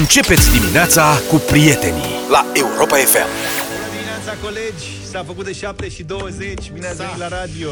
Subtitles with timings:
[0.00, 3.28] Începeți dimineața cu prietenii la Europa FM.
[3.68, 4.86] Bună dimineața, colegi!
[5.10, 6.70] S-a făcut de 7 și 20.
[6.70, 7.70] Bine ați venit la radio!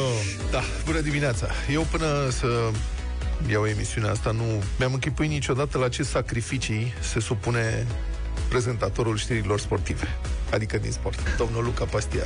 [0.51, 1.47] Da, bună dimineața.
[1.73, 2.47] Eu până să
[3.51, 7.87] iau emisiunea asta nu mi-am închipuit niciodată la ce sacrificii se supune
[8.51, 10.09] prezentatorul știrilor sportive.
[10.53, 11.19] Adică din sport.
[11.37, 12.23] Domnul Luca Pastia.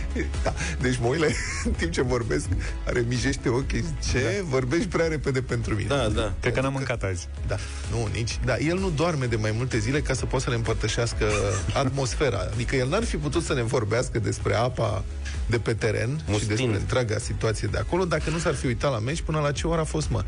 [0.44, 0.52] da.
[0.80, 1.34] Deci Moile,
[1.64, 2.46] în timp ce vorbesc,
[2.86, 3.84] are mijește ochii.
[4.10, 4.20] Ce?
[4.22, 4.46] Da.
[4.48, 5.88] Vorbești prea repede pentru mine.
[5.88, 6.32] Da, da.
[6.40, 7.28] Cred că n-am mâncat azi.
[7.46, 7.56] Da,
[7.90, 8.38] nu, nici.
[8.44, 11.26] Da, el nu doarme de mai multe zile ca să poată să ne împărtășească
[11.84, 12.38] atmosfera.
[12.52, 15.04] Adică el n-ar fi putut să ne vorbească despre apa
[15.46, 16.38] de pe teren Mustin.
[16.38, 19.52] și despre întreaga situație de acolo dacă nu s-ar fi uitat la meci până la
[19.52, 20.24] ce oră a fost, mă.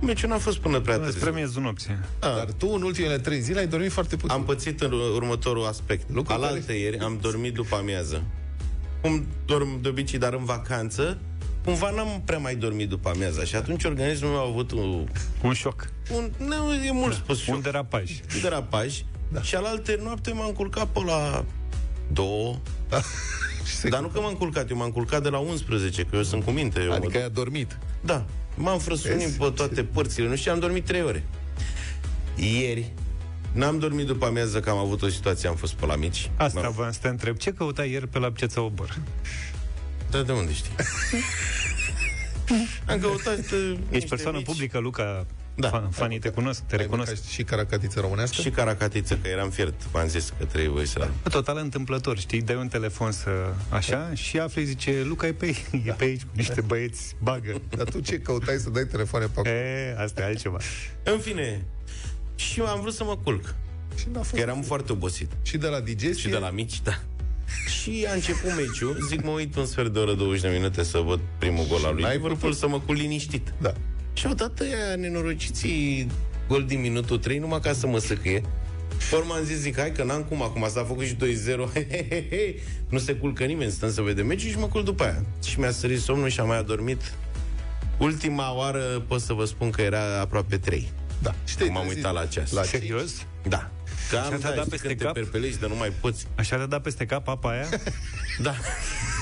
[0.00, 1.32] Meciul n-a fost până prea Spre târziu.
[1.32, 1.98] miezul nopții.
[2.18, 2.28] Da.
[2.36, 4.36] Dar tu, în ultimele trei zile, ai dormit foarte puțin.
[4.36, 6.10] Am pățit în următorul aspect.
[6.12, 8.22] Lucru Alaltă care- ieri am dormit după amiază.
[9.00, 11.18] Cum dorm de obicei, dar în vacanță,
[11.64, 13.44] cumva n-am prea mai dormit după amiază.
[13.44, 15.06] Și atunci organismul meu a avut un...
[15.42, 15.90] Un șoc.
[16.14, 17.62] un nu, e mult spus Un șoc.
[17.62, 18.10] derapaj.
[18.34, 19.02] un derapaj.
[19.32, 19.42] Da.
[19.42, 21.44] Și alaltă noapte m-am culcat pe la
[22.12, 22.56] două.
[23.64, 23.88] Și se...
[23.88, 26.50] Dar nu că m-am culcat, eu m-am culcat de la 11, că eu sunt cu
[26.50, 26.80] minte.
[26.82, 27.18] Eu Adică mă...
[27.18, 27.78] ai adormit.
[28.04, 28.24] Da,
[28.58, 29.38] m-am frăsunit Vezi?
[29.38, 31.24] pe toate părțile, nu știu, am dormit trei ore.
[32.36, 32.92] Ieri,
[33.52, 36.30] n-am dormit după amiază că am avut o situație, am fost pe la mici.
[36.36, 37.36] Asta M-am- voiam să te întreb.
[37.36, 38.98] Ce căutai ieri pe la Piața Obor?
[40.10, 40.72] Da, de unde știi?
[42.88, 45.26] am căutat uh, Ești niște persoană mici publică, Luca.
[45.60, 45.68] Da.
[45.68, 47.10] Fan, fanii te cunosc, te Ai recunosc.
[47.10, 48.40] mâncat și caracatiță românească?
[48.42, 51.08] Și caracatiță, că eram fiert, v-am zis că trebuie să...
[51.30, 53.30] Total întâmplător, știi, dai un telefon să
[53.68, 55.46] așa și afli, zice, Luca e pe,
[55.86, 57.60] e pe aici cu niște băieți, bagă.
[57.76, 59.54] Dar tu ce căutai să dai telefoane pe acolo?
[59.54, 60.58] E, asta e altceva.
[61.02, 61.64] În fine,
[62.34, 63.54] și am vrut să mă culc,
[63.96, 64.30] Și n-a fost.
[64.32, 65.30] că eram foarte obosit.
[65.42, 66.20] Și de la digestie?
[66.22, 67.00] Și de la mici, da.
[67.80, 70.98] Și a început meciul, zic, mă uit un sfert de oră, 20 de minute să
[70.98, 72.56] văd primul gol al lui N-ai Liverpool, vrut?
[72.56, 73.52] să mă culc liniștit.
[73.60, 73.72] Da.
[74.18, 76.10] Și odată ea nenorociții
[76.48, 78.40] gol din minutul 3, numai ca să mă săcâie.
[79.10, 81.18] Pe urmă am zis, zic, hai că n-am cum acum, s-a făcut și 2-0,
[81.72, 82.54] he, he, he, he.
[82.88, 85.24] nu se culcă nimeni, stăm să vedem meciul și mă culc după aia.
[85.44, 87.12] Și mi-a sărit somnul și am mai adormit.
[87.98, 90.92] Ultima oară pot să vă spun că era aproape 3.
[91.22, 91.34] Da.
[91.44, 92.50] Și te-ai M-am trezit uitat la ceas.
[92.50, 93.26] La Serios?
[93.48, 93.70] Da.
[94.10, 95.12] Că Și am, te-a da, dat știi peste când cap?
[95.14, 96.26] te perpelești, dar nu mai poți.
[96.34, 97.68] Așa te-a dat peste cap apa aia?
[98.46, 98.54] Da.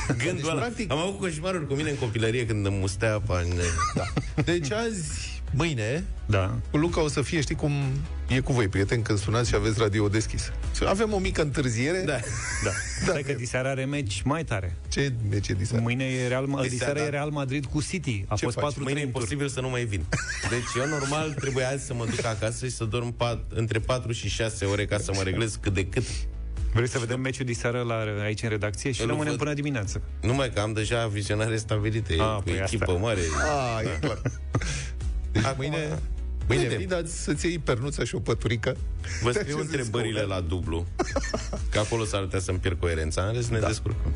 [0.24, 0.60] Gândul ăla.
[0.60, 3.50] practic- Am avut coșmaruri cu mine în copilărie când îmi mustea apa în...
[3.94, 4.04] Da.
[4.42, 6.54] Deci azi, mâine, Da.
[6.70, 7.72] cu Luca o să fie, știi cum
[8.28, 10.50] e cu voi, prieteni, când sunați și aveți radio deschis.
[10.86, 12.02] Avem o mică întârziere.
[12.06, 12.18] Da.
[12.64, 12.70] Da.
[13.02, 14.76] Stai că diseară are meci mai tare.
[14.88, 15.82] Ce meci e diseară?
[15.82, 17.08] Mâine e Real, Diseară, diseară e da.
[17.10, 18.24] Real Madrid cu City.
[18.28, 18.72] A Ce fost faci?
[18.74, 19.20] 4-3 Mâine e în tur.
[19.20, 20.04] posibil să nu mai vin.
[20.50, 24.12] Deci eu normal trebuie azi să mă duc acasă și să dorm pat, între 4
[24.12, 26.04] și 6 ore ca să mă reglez cât de cât.
[26.76, 29.38] Vrei să vedem meciul diseară la, aici în redacție și Îl rămânem văd.
[29.38, 30.02] până dimineață.
[30.22, 33.02] Numai că am deja vizionare stabilite, e Ah, cu păi echipă asta.
[33.02, 33.20] mare.
[33.76, 34.20] A, e clar.
[35.32, 35.98] Deci Acum- mâine,
[36.48, 36.78] mâine Vedem.
[36.78, 38.76] vii, dar să-ți iei pernuța și o păturică.
[39.22, 40.36] Vă Ce scriu zici, întrebările Căurea?
[40.36, 40.86] la dublu,
[41.70, 43.66] că acolo s-ar putea să-mi pierd coerența, în rest ne Da.
[43.66, 44.12] descurcăm.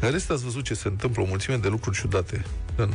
[0.00, 2.44] În rest ați văzut ce se întâmplă, o mulțime de lucruri ciudate
[2.76, 2.90] în,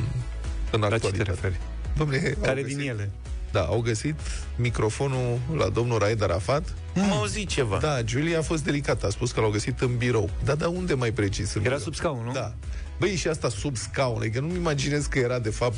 [0.71, 1.29] în La ce te actualitate.
[1.31, 1.59] referi?
[1.93, 3.09] Dom'le, au Care găsit- din ele?
[3.57, 4.15] Da, au găsit
[4.55, 6.73] microfonul la domnul Raed Arafat.
[6.95, 7.77] Am auzit ceva.
[7.77, 10.29] Da, Julia a fost delicată, a spus că l-au găsit în birou.
[10.43, 11.53] Da, dar unde mai precis?
[11.53, 11.79] În Era birou?
[11.79, 12.31] sub scaun, nu?
[12.31, 12.53] Da.
[12.99, 15.75] Băi, și asta sub scaun, adică nu-mi imaginez că era de fapt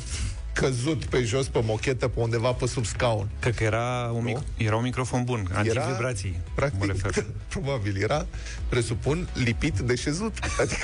[0.52, 3.28] căzut pe jos pe mochetă pe undeva pe sub scaun.
[3.38, 6.30] Cred că era un, mic, era un microfon bun, antivibrații.
[6.44, 7.26] mă practic, refer.
[7.48, 8.26] probabil era,
[8.68, 10.34] presupun, lipit de șezut.
[10.60, 10.76] Adică,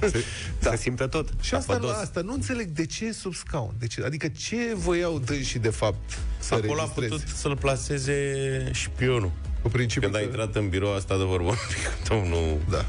[0.10, 0.24] Se,
[0.60, 0.70] Da.
[0.70, 1.28] se simte tot.
[1.40, 1.90] și asta, Apados.
[1.90, 3.74] la asta, nu înțeleg de ce sub scaun.
[3.78, 7.08] De ce, adică ce voiau dânsii de fapt să Acolo a registreze?
[7.14, 9.30] putut să-l placeze șpionul.
[9.62, 12.14] Cu principiul Când a că- intrat în birou, a stat de vorbă un pic cu
[12.14, 12.84] domnul Da.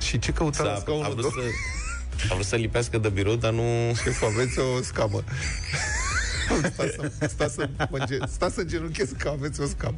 [0.00, 1.10] Și ce căuta la S-a, a, scaunul?
[1.12, 1.42] vrut domnul?
[1.42, 1.48] să,
[2.30, 3.94] a vrut să lipească de birou, dar nu...
[4.02, 5.24] Șef, aveți o scamă.
[6.72, 9.96] sta, să, sta, să, mă, înge- sta să îngenunchez că aveți o scamă.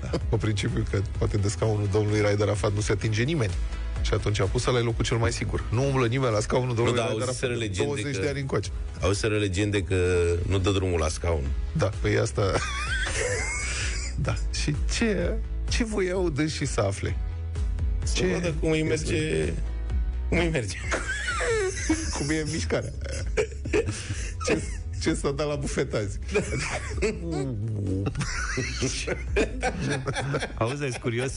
[0.00, 3.52] Da, pe principiu că poate de scaunul domnului Raed Arafat nu se atinge nimeni.
[4.02, 5.64] Și atunci a pus la locul cel mai sigur.
[5.70, 8.28] Nu umblă nimeni la scaunul domnului dar Raed auziseră Arafat de legende 20 că- de
[8.28, 8.70] ani încoace.
[9.00, 9.96] Au să legende că
[10.48, 11.44] nu dă drumul la scaun.
[11.72, 12.52] Da, păi asta...
[14.16, 14.34] da.
[14.62, 15.32] Și ce,
[15.68, 17.16] ce voiau de și să afle?
[18.02, 18.06] Ce?
[18.06, 18.26] Să Ce?
[18.32, 19.52] vadă cum îi merge...
[20.28, 20.76] Cum îi merge.
[22.16, 22.92] Cum e mișcarea?
[24.46, 24.62] Ce,
[25.02, 26.18] ce s-a dat la bufet azi?
[30.58, 31.32] Auzi, ești curios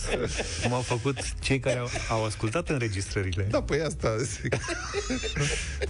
[0.63, 3.47] cum au făcut cei care au, au ascultat înregistrările.
[3.50, 4.56] Da, păi asta zic.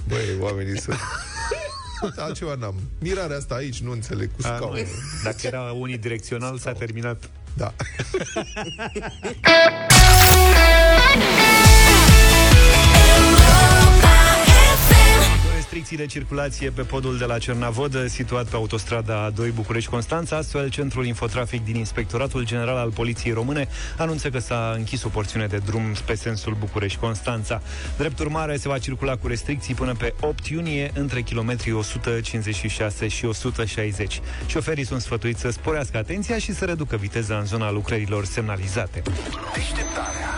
[0.07, 0.99] Băi, oamenii sunt...
[2.15, 2.75] Altceva n-am.
[2.99, 4.55] Mirarea asta aici nu înțeleg cu A, nu.
[4.55, 4.85] scaunul.
[5.23, 7.29] Dacă era unidirecțional, s-a terminat.
[7.53, 7.73] Da.
[15.75, 20.37] restricții de circulație pe podul de la Cernavodă, situat pe autostrada A2 București-Constanța.
[20.37, 23.67] Astfel, Centrul Infotrafic din Inspectoratul General al Poliției Române
[23.97, 27.61] anunță că s-a închis o porțiune de drum pe sensul București-Constanța.
[27.97, 33.25] Drept urmare, se va circula cu restricții până pe 8 iunie între kilometrii 156 și
[33.25, 34.21] 160.
[34.45, 39.01] Șoferii sunt sfătuiți să sporească atenția și să reducă viteza în zona lucrărilor semnalizate.
[39.53, 40.31] Deșteptarea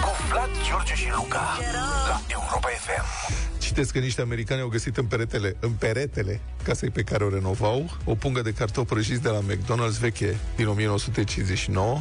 [0.00, 1.58] Cu Vlad, George și Luca
[2.06, 3.45] La Europa FM
[3.76, 7.96] Citesc că niște americani au găsit în peretele, în peretele casei pe care o renovau
[8.04, 12.00] o pungă de cartofi prăjiți de la McDonald's veche din 1959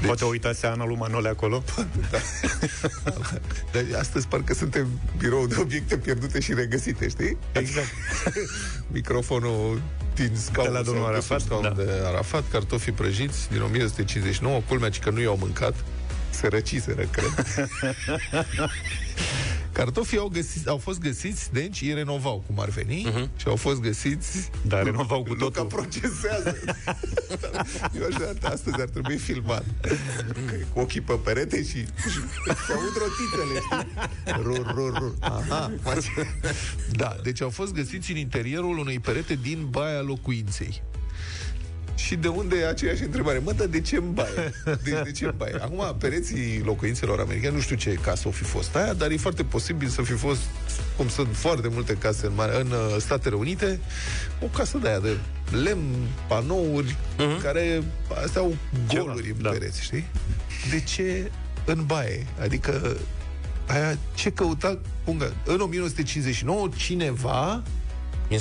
[0.00, 0.06] deci...
[0.06, 1.62] Poate uitați Ana lui Manole acolo?
[2.10, 2.18] da.
[3.72, 4.86] Dar astăzi parcă suntem
[5.18, 7.36] birou de obiecte pierdute și regăsite, știi?
[7.52, 7.92] Exact.
[8.92, 9.82] Microfonul
[10.14, 11.70] din scaun de la domnul Arafat, scaun da.
[11.70, 15.74] de Arafat, cartofii prăjiți din 1959, culmea că nu i-au mâncat,
[16.30, 17.32] se răciseră, cred.
[19.76, 23.36] Cartofii au, găsit, au fost găsiți, deci îi renovau cum ar veni uh-huh.
[23.36, 24.50] și au fost găsiți...
[24.66, 25.44] Dar renovau cu totul.
[25.44, 26.56] Luca procesează.
[27.98, 29.64] Eu aș vrea, astăzi ar trebui filmat.
[30.72, 32.20] Cu ochii pe perete și, și
[32.66, 34.42] se aud rotițele, știi?
[34.42, 35.14] Rur, rur, rur.
[35.20, 36.36] Aha, face.
[36.92, 40.82] Da, deci au fost găsiți în interiorul unui perete din baia locuinței.
[41.96, 43.38] Și de unde e aceeași întrebare?
[43.38, 44.52] Mă, dar de ce în baie?
[44.64, 45.54] De, de ce în baie?
[45.64, 49.44] Acum, pereții locuințelor americane, nu știu ce casă o fi fost aia, dar e foarte
[49.44, 50.40] posibil să fi fost,
[50.96, 53.80] cum sunt foarte multe case în, mare, în uh, Statele Unite,
[54.40, 55.16] o casă de aia de
[55.62, 55.94] lemn,
[56.28, 57.42] panouri, uh-huh.
[57.42, 57.82] care
[58.24, 58.56] astea au
[58.94, 59.50] goluri Ceva, în da.
[59.50, 60.04] pereți, știi?
[60.70, 61.30] De ce
[61.64, 62.26] în baie?
[62.40, 62.96] Adică
[63.66, 65.32] aia ce căuta punga?
[65.44, 67.62] În 1959 cineva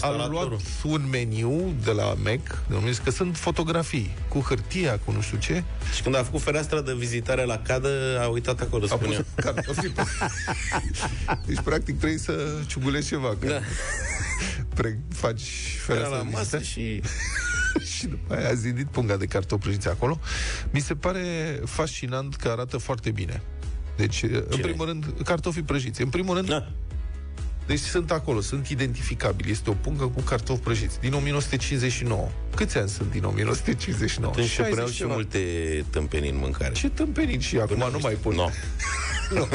[0.02, 0.52] a luat
[0.84, 5.64] un meniu de la Mac, de că sunt fotografii cu hârtia, cu nu știu ce.
[5.96, 9.26] Și când a făcut fereastra de vizitare la cadă, a uitat acolo, a spunea.
[9.66, 9.76] Pus
[11.48, 13.36] deci, practic, trebuie să ciugulești ceva.
[13.40, 13.60] Că da.
[14.74, 15.44] Pre- faci
[15.86, 17.02] fereastra la masă și...
[17.96, 20.20] și după aia a zidit punga de cartofi acolo.
[20.72, 21.22] Mi se pare
[21.66, 23.42] fascinant că arată foarte bine.
[23.96, 24.44] Deci, Cine?
[24.50, 26.02] în primul rând, cartofii prăjiți.
[26.02, 26.72] În primul rând, da.
[27.66, 29.52] Deci sunt acolo, sunt identificabili.
[29.52, 32.30] Este o pungă cu cartofi prăjiți din 1959.
[32.56, 34.32] Câți ani sunt din 1959?
[34.32, 35.40] Atunci și puneau și multe
[35.90, 36.74] tâmpenii în mâncare.
[36.74, 37.40] Ce tâmpenii?
[37.40, 38.36] Și acum nu mai pun.
[38.36, 38.50] No.
[39.40, 39.48] nu.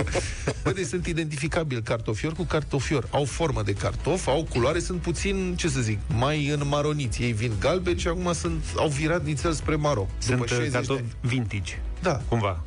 [0.63, 3.09] Bă, deci sunt identificabili cartofior cu cartofior.
[3.11, 7.23] Au formă de cartof, au culoare, sunt puțin, ce să zic, mai înmaroniți.
[7.23, 10.09] Ei vin galbeni și acum sunt, au virat nițel spre maro.
[10.19, 11.79] Sunt uh, cartofi vintage.
[12.03, 12.23] Da.
[12.29, 12.63] Cumva.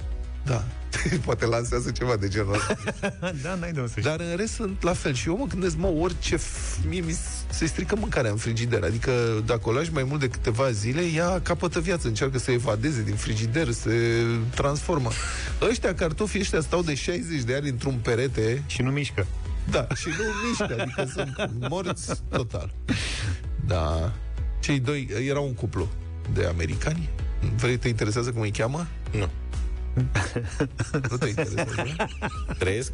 [0.46, 0.64] Da.
[1.26, 2.78] Poate lansează ceva de genul ăsta.
[3.44, 5.14] da, n-ai de Dar în rest sunt la fel.
[5.14, 6.38] Și eu mă gândesc, mă, orice...
[6.38, 7.18] F- mie mi
[7.50, 8.84] se strică mâncarea în frigider.
[8.84, 9.12] Adică
[9.46, 12.08] dacă o lași mai mult de câteva zile, ea capătă viață.
[12.08, 14.22] Încearcă să evadeze din frigider, se
[14.56, 15.10] transformă.
[15.62, 18.64] Ăștia cartofi ăștia stau de 60 de ani într-un perete.
[18.66, 19.26] Și nu mișcă.
[19.70, 20.82] Da, și nu mișcă.
[20.82, 22.74] Adică sunt morți total.
[23.66, 24.14] Da.
[24.60, 25.90] Cei doi, era un cuplu
[26.34, 27.10] de americani.
[27.56, 28.88] Vrei, te interesează cum îi cheamă?
[29.12, 29.30] Nu.
[31.10, 31.96] Nu te interesează?
[32.58, 32.92] Trăiesc?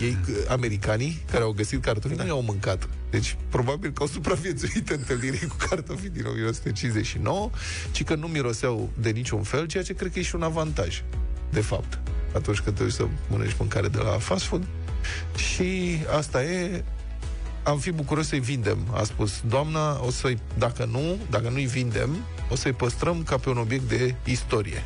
[0.00, 0.16] Ei,
[0.48, 2.22] americanii care au găsit cartofii, da.
[2.22, 2.88] nu i-au mâncat.
[3.10, 7.50] Deci, probabil că au supraviețuit întâlnirii cu cartofii din 1959,
[7.90, 11.02] ci că nu miroseau de niciun fel, ceea ce cred că e și un avantaj,
[11.50, 11.98] de fapt,
[12.34, 14.66] atunci când te duci să mănânci mâncare de la fast food.
[15.36, 16.84] Și asta e,
[17.62, 18.78] am fi bucuros să-i vindem.
[18.92, 22.16] A spus, doamna, o să dacă nu, dacă nu-i vindem,
[22.50, 24.82] o să-i păstrăm ca pe un obiect de istorie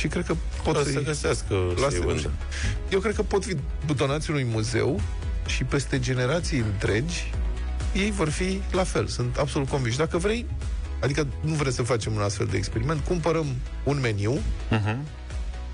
[0.00, 2.30] și cred că pot să să găsească să
[2.88, 5.00] Eu cred că pot fi butonați unui muzeu
[5.46, 7.32] și peste generații întregi
[7.94, 9.06] ei vor fi la fel.
[9.06, 9.96] Sunt absolut convins.
[9.96, 10.46] Dacă vrei,
[11.00, 13.46] adică nu vrei să facem un astfel de experiment, cumpărăm
[13.84, 14.38] un meniu,
[14.70, 14.96] uh-huh.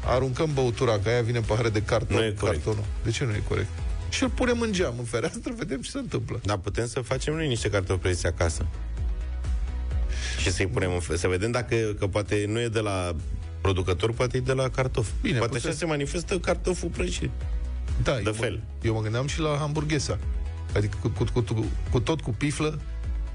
[0.05, 2.17] aruncăm băutura, că aia vine în pahare de carton.
[2.17, 2.65] Nu e corect.
[2.65, 2.89] Cartonul.
[3.05, 3.69] De ce nu e corect?
[4.09, 6.41] Și îl punem în geam, în fereastră, vedem ce se întâmplă.
[6.45, 8.67] Dar putem să facem noi niște cartofi acasă.
[10.41, 13.15] Și să-i punem în să vedem dacă că poate nu e de la
[13.67, 15.09] producător, poate e de la cartof.
[15.21, 15.71] Bine, poate putem...
[15.71, 17.31] așa se manifestă cartoful prăjit.
[18.03, 18.53] Da, de eu fel.
[18.53, 20.19] Mă, eu mă gândeam și la hamburghesa.
[20.75, 22.81] Adică cu, cu, cu, cu, cu tot cu piflă,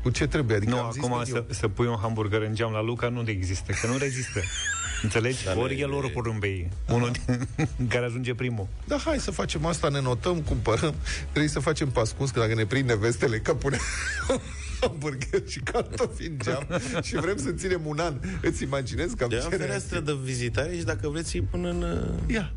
[0.04, 0.58] cu ce trebuie.
[0.58, 3.88] Adică nu, acum să, să pui un hamburger în geam la Luca nu există, că
[3.88, 4.40] nu rezistă.
[5.04, 5.44] Înțelegi?
[5.44, 6.70] Dar ori el, ori porumbei.
[6.88, 7.48] Unul din,
[7.94, 8.68] care ajunge primul.
[8.86, 10.96] Da, hai să facem asta, ne notăm, cumpărăm.
[11.30, 13.78] Trebuie să facem pascuns, că dacă ne prind nevestele, că pune
[14.82, 16.68] hamburger și cartofi în geam
[17.04, 18.20] și vrem să ținem un an.
[18.42, 21.82] Îți imaginezi că am De fereastră de vizitare și dacă vreți să-i până în...
[21.82, 22.54] Uh, Ia.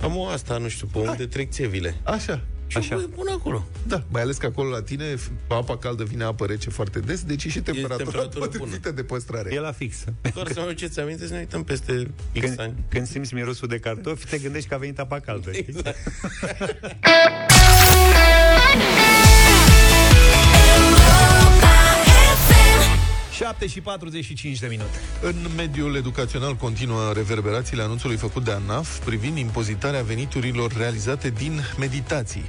[0.00, 1.26] Am o asta, nu știu, pe unde Hai.
[1.26, 1.96] trec țevile.
[2.02, 2.40] Așa.
[2.72, 3.08] Și Așa.
[3.14, 3.66] pun acolo.
[3.86, 5.14] Da, mai ales că acolo la tine
[5.48, 9.54] apa caldă vine apă rece foarte des, deci și temperatura, temperatura potrivită de păstrare.
[9.54, 10.04] E la fix.
[10.34, 12.74] Doar să mă duceți aminte să ne uităm peste X când, ani.
[12.88, 15.50] Când simți mirosul de cartofi, te gândești că a venit apa caldă.
[15.52, 15.98] Exact.
[23.42, 24.98] 7 și 45 de minute.
[25.22, 32.44] În mediul educațional continuă reverberațiile anunțului făcut de ANAF privind impozitarea veniturilor realizate din meditații.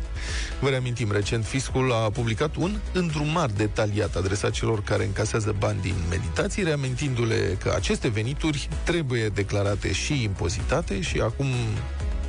[0.59, 5.95] Vă reamintim, recent fiscul a publicat un îndrumar detaliat adresat celor care încasează bani din
[6.09, 11.47] meditații, reamintindu-le că aceste venituri trebuie declarate și impozitate și acum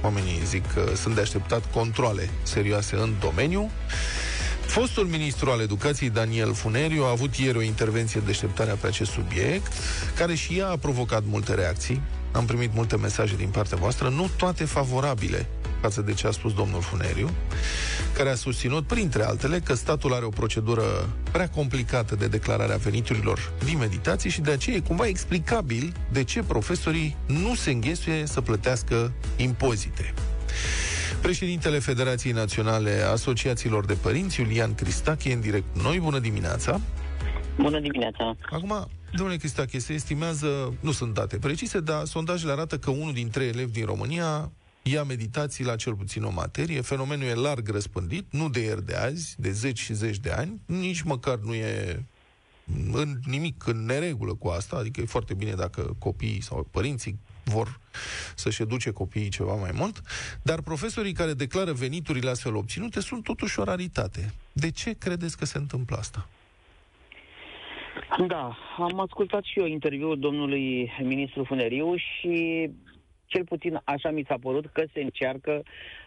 [0.02, 3.70] oamenii zic că sunt de așteptat controle serioase în domeniu.
[4.74, 9.10] Fostul ministru al educației, Daniel Funeriu, a avut ieri o intervenție de deșteptare pe acest
[9.10, 9.72] subiect,
[10.16, 12.00] care și ea a provocat multe reacții.
[12.32, 15.46] Am primit multe mesaje din partea voastră, nu toate favorabile
[15.80, 17.30] față de ce a spus domnul Funeriu,
[18.16, 22.76] care a susținut, printre altele, că statul are o procedură prea complicată de declarare a
[22.76, 28.26] veniturilor din meditații și de aceea e cumva explicabil de ce profesorii nu se înghesuie
[28.26, 30.14] să plătească impozite.
[31.24, 35.98] Președintele Federației Naționale Asociațiilor de Părinți, Iulian Cristache, în direct noi.
[36.00, 36.80] Bună dimineața!
[37.56, 38.36] Bună dimineața!
[38.50, 43.30] Acum, domnule Cristache, se estimează, nu sunt date precise, dar sondajele arată că unul din
[43.30, 44.52] trei elevi din România
[44.82, 46.80] ia meditații la cel puțin o materie.
[46.80, 50.60] Fenomenul e larg răspândit, nu de ieri de azi, de zeci și zeci de ani,
[50.66, 52.04] nici măcar nu e
[52.92, 57.80] în nimic în neregulă cu asta, adică e foarte bine dacă copiii sau părinții vor
[58.34, 60.00] să-și educe copiii ceva mai mult,
[60.42, 64.32] dar profesorii care declară veniturile astfel obținute sunt totuși o raritate.
[64.52, 66.28] De ce credeți că se întâmplă asta?
[68.26, 72.70] Da, am ascultat și eu interviul domnului ministru Funeriu și
[73.26, 75.62] cel puțin așa mi s-a părut că se încearcă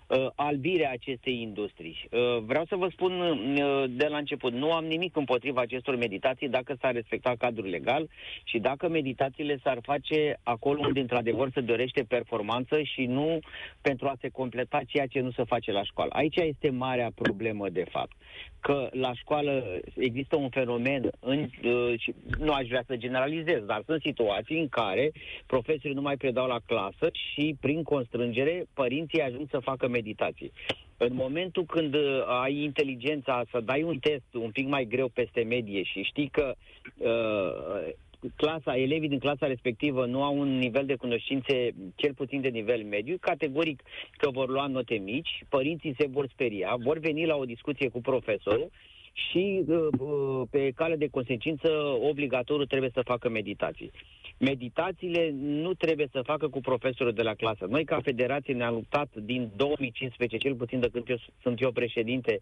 [0.07, 2.07] uh, albirea acestei industrii.
[2.11, 6.49] Uh, vreau să vă spun uh, de la început, nu am nimic împotriva acestor meditații
[6.49, 8.09] dacă s-ar respecta cadrul legal
[8.43, 13.39] și dacă meditațiile s-ar face acolo unde într-adevăr se dorește performanță și nu
[13.81, 16.11] pentru a se completa ceea ce nu se face la școală.
[16.13, 18.15] Aici este marea problemă de fapt
[18.59, 19.63] că la școală
[19.95, 24.69] există un fenomen, în, uh, și nu aș vrea să generalizez, dar sunt situații în
[24.69, 25.11] care
[25.45, 30.51] profesorii nu mai predau la clasă și prin constrângere părinții ajung să facă meditații.
[30.97, 35.43] În momentul când uh, ai inteligența să dai un test un pic mai greu peste
[35.43, 36.55] medie și știi că
[36.97, 37.93] uh,
[38.35, 42.83] clasa, elevii din clasa respectivă nu au un nivel de cunoștințe cel puțin de nivel
[42.83, 43.81] mediu, categoric
[44.17, 48.01] că vor lua note mici, părinții se vor speria, vor veni la o discuție cu
[48.01, 48.69] profesorul
[49.13, 51.69] și uh, uh, pe cale de consecință
[52.09, 53.91] obligatoriu trebuie să facă meditații.
[54.39, 57.65] Meditațiile nu trebuie să facă cu profesorul de la clasă.
[57.69, 62.39] Noi ca federație ne-am luptat din 2015, cel puțin de când eu sunt eu președinte,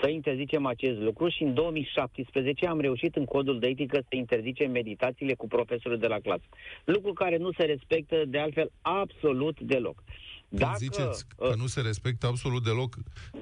[0.00, 4.70] să interzicem acest lucru și în 2017 am reușit în codul de etică să interzicem
[4.70, 6.44] meditațiile cu profesorul de la clasă.
[6.84, 10.02] Lucru care nu se respectă de altfel absolut deloc.
[10.48, 12.94] Dacă, ziceți că uh, nu se respectă absolut deloc,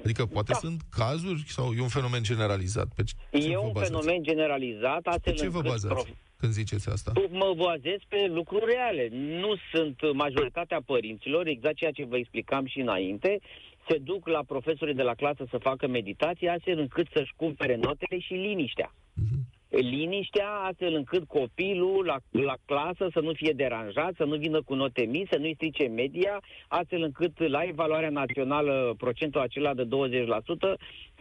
[0.03, 0.57] adică poate da.
[0.57, 2.87] sunt cazuri sau e un fenomen generalizat?
[2.95, 3.15] Pe ce
[3.51, 3.91] e un bazați?
[3.91, 5.19] fenomen generalizat.
[5.23, 6.07] Pe ce vă bazați prof...
[6.37, 7.11] când ziceți asta?
[7.29, 9.09] Mă bazez pe lucruri reale.
[9.11, 13.39] Nu sunt majoritatea părinților, exact ceea ce vă explicam și înainte,
[13.87, 18.19] se duc la profesorii de la clasă să facă meditație astfel încât să-și cumpere notele
[18.19, 18.91] și liniștea.
[18.93, 24.61] Uh-huh liniștea, astfel încât copilul la, la clasă să nu fie deranjat, să nu vină
[24.61, 29.83] cu note mici, să nu-i strice media, astfel încât la evaluarea națională procentul acela de
[29.83, 29.87] 20%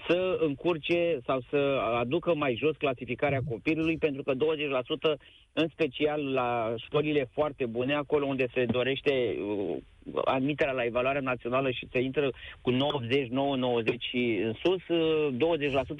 [0.08, 4.36] să încurce sau să aducă mai jos clasificarea copilului, pentru că 20%,
[5.52, 9.76] în special la școlile foarte bune, acolo unde se dorește uh,
[10.24, 12.30] admiterea la evaluarea națională și se intră
[12.60, 14.82] cu 90, 9, 90 și în sus,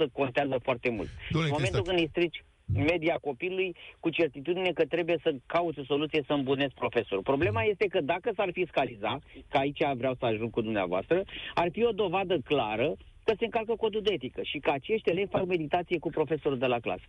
[0.09, 1.09] 20% contează foarte mult.
[1.31, 2.45] Doamne, în momentul când îi strici
[2.75, 7.23] media copilului cu certitudine că trebuie să cauți o soluție să îmbunesc profesorul.
[7.23, 9.19] Problema este că dacă s-ar fiscaliza,
[9.49, 11.23] că aici vreau să ajung cu dumneavoastră,
[11.55, 15.31] ar fi o dovadă clară că se încalcă codul de etică și că acești elevi
[15.31, 17.05] fac meditație cu profesorul de la clasă.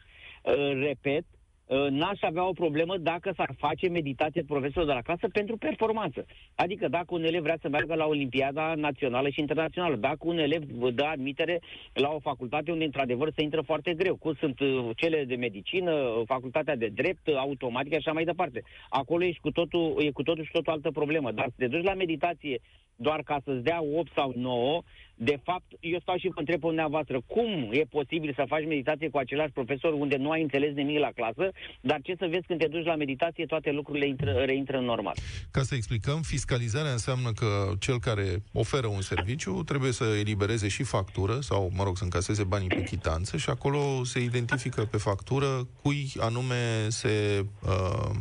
[0.79, 1.25] Repet,
[1.67, 6.25] Uh, n-aș avea o problemă dacă s-ar face meditație profesor de la clasă pentru performanță.
[6.55, 10.63] Adică dacă un elev vrea să meargă la Olimpiada Națională și Internațională, dacă un elev
[10.93, 11.59] dă admitere
[11.93, 16.23] la o facultate unde într-adevăr se intră foarte greu, cum sunt uh, cele de medicină,
[16.25, 18.61] facultatea de drept, automatică și așa mai departe.
[18.89, 21.31] Acolo e cu totul, e cu totul și totul altă problemă.
[21.31, 22.59] Dar să te duci la meditație
[22.95, 24.81] doar ca să-ți dea 8 sau 9,
[25.17, 29.09] de fapt, eu stau și vă întreb pe dumneavoastră, cum e posibil să faci meditație
[29.09, 32.59] cu același profesor unde nu ai înțeles nimic la clasă, dar ce să vezi când
[32.59, 35.13] te duci la meditație, toate lucrurile intră, reintră în normal.
[35.51, 40.83] Ca să explicăm, fiscalizarea înseamnă că cel care oferă un serviciu trebuie să elibereze și
[40.83, 45.67] factură sau, mă rog, să încaseze banii pe chitanță și acolo se identifică pe factură
[45.81, 48.15] cui anume se uh, uh,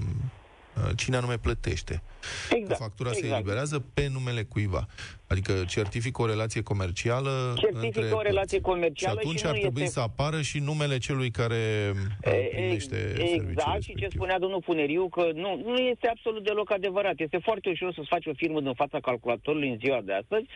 [0.96, 2.02] cine anume plătește.
[2.50, 3.34] Exact, Factura se exact.
[3.34, 4.86] eliberează pe numele cuiva.
[5.26, 8.74] Adică certifică o relație comercială Certifică între o relație părți.
[8.74, 11.92] comercială și atunci și ar nu trebui este- să apară și numele celui care
[12.26, 14.10] uh, E- primește serviciul Exact, și ce respectiv.
[14.10, 17.14] spunea domnul Funeriu, că nu, nu este absolut deloc adevărat.
[17.16, 20.46] Este foarte ușor să-ți faci o firmă din fața calculatorului în ziua de astăzi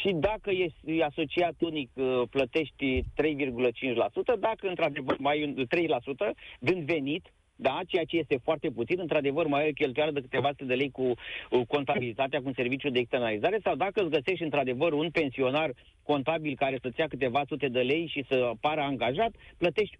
[0.00, 6.84] și dacă ești asociat unic, uh, plătești 3,5%, dacă într-adevăr mai ai un 3% din
[6.84, 10.64] venit, da, ceea ce este foarte puțin, într-adevăr mai ai o cheltuială de câteva sute
[10.64, 14.92] de lei cu uh, contabilitatea, cu un serviciu de externalizare, sau dacă îți găsești într-adevăr
[14.92, 19.96] un pensionar contabil care să-ți ia câteva sute de lei și să pară angajat, plătești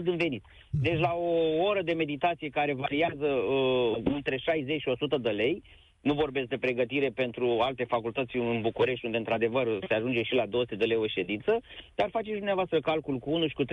[0.00, 0.42] 1% din venit.
[0.70, 5.62] Deci la o oră de meditație care variază uh, între 60 și 100 de lei,
[6.00, 10.46] nu vorbesc de pregătire pentru alte facultăți în București, unde într-adevăr se ajunge și la
[10.46, 11.60] 200 de lei o ședință,
[11.94, 13.66] dar faceți dumneavoastră calcul cu 1 și cu 3%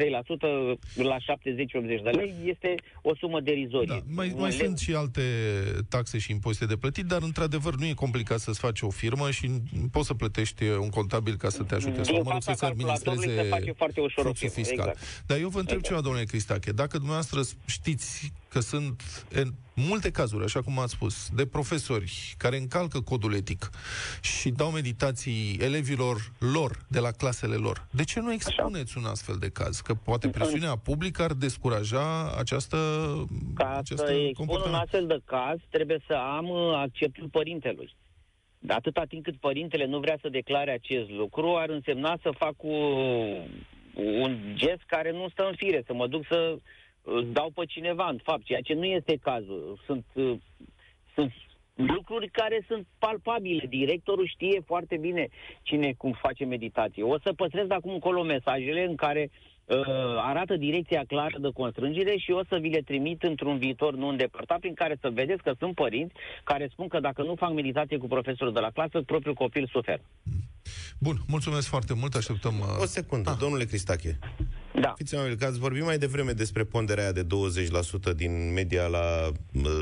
[0.95, 3.87] la 70-80 de lei, este o sumă derizorie.
[3.87, 5.21] Da, mai, Un mai leu- sunt și alte
[5.89, 9.49] taxe și impozite de plătit, dar într-adevăr nu e complicat să-ți faci o firmă și
[9.91, 11.91] poți să plătești un contabil ca să te ajute.
[11.95, 14.65] Din Sau, mă rog, fața să-ți calculatorului administreze se face foarte ușor o fluxul firmă,
[14.67, 14.87] fiscal.
[14.87, 15.23] exact.
[15.27, 15.87] Dar eu vă întreb Exact.
[15.95, 16.71] ceva, domnule Cristache.
[16.71, 19.01] Dacă dumneavoastră știți că sunt
[19.31, 23.69] în multe cazuri, așa cum ați spus, de profesori care încalcă codul etic
[24.21, 29.35] și dau meditații elevilor lor, de la clasele lor, de ce nu expuneți un astfel
[29.39, 29.79] de caz?
[29.79, 32.77] Că poate presiunea publică ar descuraja această,
[33.55, 34.83] Ca această să expun un comportament.
[34.83, 37.95] astfel de caz, trebuie să am uh, acceptul părintelui.
[38.59, 42.55] De atâta timp cât părintele nu vrea să declare acest lucru, ar însemna să fac
[42.57, 43.43] uh,
[43.95, 46.61] un gest care nu stă în fire, să mă duc să uh,
[47.31, 49.79] dau pe cineva, în fapt, ceea ce nu este cazul.
[49.85, 50.37] Sunt, uh,
[51.15, 51.31] sunt
[51.75, 53.65] lucruri care sunt palpabile.
[53.69, 55.27] Directorul știe foarte bine
[55.61, 57.03] cine cum face meditație.
[57.03, 59.29] O să păstrez de acum încolo mesajele în care
[59.65, 59.77] uh,
[60.17, 64.59] arată direcția clară de constrângere și o să vi le trimit într-un viitor nu îndepărtat,
[64.59, 68.07] prin care să vedeți că sunt părinți care spun că dacă nu fac meditație cu
[68.07, 70.01] profesorul de la clasă, propriul copil suferă.
[70.99, 72.59] Bun, mulțumesc foarte mult, așteptăm...
[72.59, 73.37] uh, O secundă, Ah.
[73.39, 74.19] domnule Cristache.
[74.81, 74.93] Da.
[74.97, 77.25] Fiți amabil, că ați vorbit mai devreme despre ponderea aia de
[78.13, 79.81] 20% din media la uh,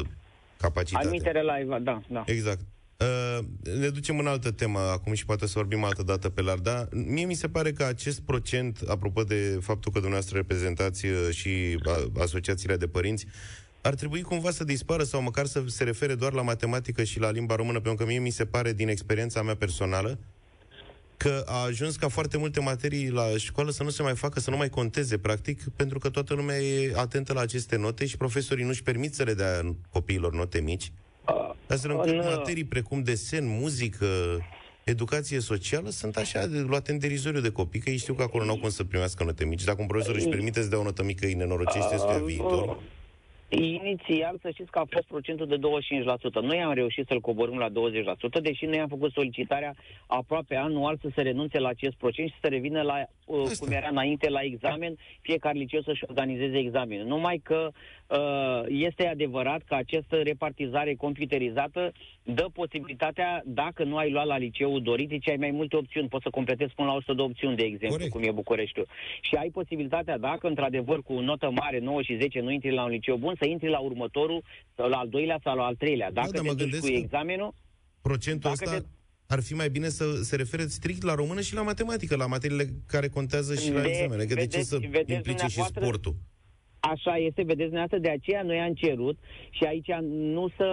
[0.58, 1.06] capacitate.
[1.06, 1.80] Admitere la...
[1.80, 2.24] Da, da.
[2.26, 2.60] Exact.
[2.98, 3.46] Uh,
[3.80, 6.88] ne ducem în altă temă acum și poate să vorbim altă dată pe larg, dar
[6.92, 11.80] mie mi se pare că acest procent, apropo de faptul că dumneavoastră reprezentați uh, și
[11.86, 13.26] a, asociațiile de părinți,
[13.82, 17.32] ar trebui cumva să dispară sau măcar să se refere doar la matematică și la
[17.32, 20.20] limba română, pentru că mie mi se pare din experiența mea personală
[21.26, 24.50] că a ajuns ca foarte multe materii la școală să nu se mai facă, să
[24.50, 28.66] nu mai conteze, practic, pentru că toată lumea e atentă la aceste note și profesorii
[28.66, 30.92] nu-și permit să le dea copiilor note mici.
[31.68, 34.06] Astfel încât în, uh, materii precum desen, muzică,
[34.84, 38.46] educație socială sunt așa de, luate în derizoriu de copii, că ei știu că acolo
[38.46, 39.64] n-au cum să primească note mici.
[39.64, 42.78] Dacă un profesor își permite să dea o notă mică, îi nenorocește să fie viitor.
[43.50, 46.42] Inițial, să știți că a fost procentul de 25%.
[46.42, 47.74] Noi am reușit să-l coborâm la 20%,
[48.42, 49.76] deși noi am făcut solicitarea
[50.08, 53.66] aproape anual să se renunțe la acest procent și să revină la uh, Asta.
[53.66, 57.08] cum era înainte la examen, fiecare liceu să-și organizeze examenul.
[57.08, 58.05] Numai că uh,
[58.68, 61.92] este adevărat că această repartizare computerizată
[62.24, 66.08] dă posibilitatea, dacă nu ai luat la liceul dorit, deci ai mai multe opțiuni.
[66.08, 68.12] Poți să completezi până la 100 de opțiuni, de exemplu, Corect.
[68.12, 68.88] cum e Bucureștiul.
[69.22, 72.90] Și ai posibilitatea, dacă într-adevăr cu notă mare, 9 și 10, nu intri la un
[72.90, 74.44] liceu bun, să intri la următorul,
[74.76, 76.12] sau la al doilea sau la al treilea.
[76.12, 77.54] Dacă dar te mă duci gândesc cu că- examenul,
[78.02, 78.86] Procentul Dacă ăsta te-
[79.34, 82.66] ar fi mai bine să se refere strict la română și la matematică, la materiile
[82.88, 84.24] care contează și la De- examene.
[84.24, 86.16] Că de ce vedeți- să vedeți implice și dumneavoastră- sportul?
[86.92, 89.18] Așa este, vedeți dumneavoastră, de aceea noi am cerut
[89.50, 90.66] și aici nu să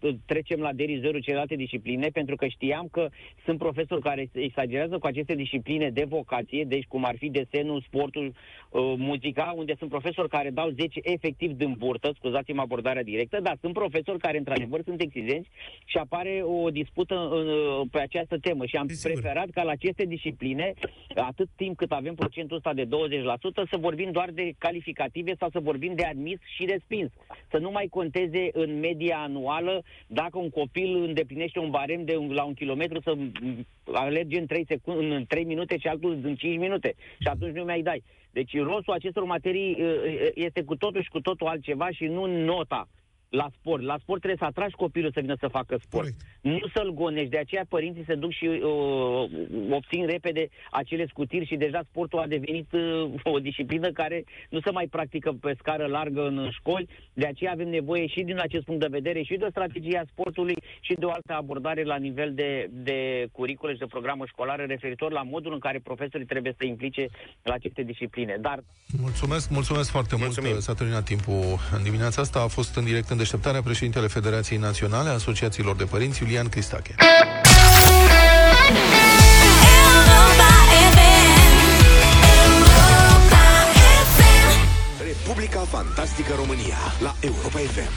[0.00, 3.08] uh, trecem la derizorul celelalte discipline, pentru că știam că
[3.44, 8.26] sunt profesori care exagerează cu aceste discipline de vocație, deci cum ar fi desenul, sportul,
[8.26, 13.56] uh, muzica, unde sunt profesori care dau 10 efectiv din burtă, scuzați-mă abordarea directă, dar
[13.60, 15.48] sunt profesori care într-adevăr sunt exigenți
[15.84, 19.20] și apare o dispută uh, pe această temă și am Desigur.
[19.20, 20.72] preferat ca la aceste discipline,
[21.14, 22.88] atât timp cât avem procentul ăsta de 20%,
[23.70, 27.10] să vorbim doar de calificative sau să vorbim de admis și respins.
[27.50, 32.32] Să nu mai conteze în media anuală dacă un copil îndeplinește un barem de un,
[32.32, 33.32] la un kilometru să m,
[33.92, 36.94] alerge în 3, secunde, în 3 minute și altul în 5 minute.
[37.18, 38.02] Și atunci nu mai dai.
[38.30, 42.88] Deci rostul acestor materii uh, este cu totul și cu totul altceva și nu nota
[43.30, 43.82] la sport.
[43.82, 46.02] La sport trebuie să atragi copilul să vină să facă sport.
[46.02, 46.20] Corect.
[46.40, 47.28] Nu să-l gonești.
[47.30, 49.30] De aceea părinții se duc și uh,
[49.70, 54.70] obțin repede acele scutiri și deja sportul a devenit uh, o disciplină care nu se
[54.70, 56.88] mai practică pe scară largă în școli.
[57.12, 60.04] De aceea avem nevoie și din acest punct de vedere și de o strategie a
[60.10, 64.62] sportului și de o altă abordare la nivel de, de curicule și de programă școlară
[64.62, 67.08] referitor la modul în care profesorii trebuie să se implice
[67.42, 68.36] la aceste discipline.
[68.40, 68.62] Dar
[68.98, 70.50] Mulțumesc, mulțumesc foarte Mulțumim.
[70.50, 70.62] mult.
[70.62, 72.40] S-a terminat timpul în dimineața asta.
[72.40, 76.94] A fost în direct în deșteptarea președintele Federației Naționale a Asociațiilor de Părinți, Iulian Cristache.
[85.06, 87.92] Republica Fantastică România la Europa FM.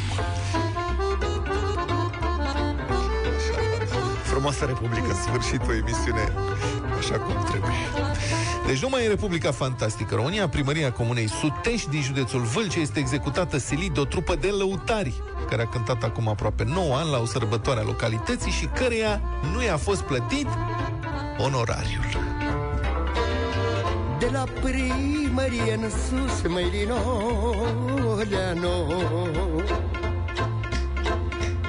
[4.23, 5.07] Frumoasă Republică.
[5.07, 6.33] În sfârșit o emisiune
[6.99, 8.42] așa cum trebuie.
[8.67, 13.91] Deci numai în Republica Fantastică România, primăria comunei Sutești din județul Vâlcea este executată silit
[13.91, 15.13] de o trupă de lăutari
[15.49, 19.21] care a cântat acum aproape 9 ani la o sărbătoare a localității și căreia
[19.54, 20.47] nu i-a fost plătit
[21.38, 22.06] onorariul.
[24.19, 28.88] De la primărie în sus, măirinoleano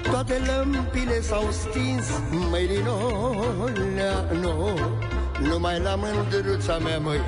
[0.02, 2.06] Toate lămpile s-au stins,
[2.50, 4.74] măirinoleano
[5.42, 7.20] Numai la mândruța mea, măi,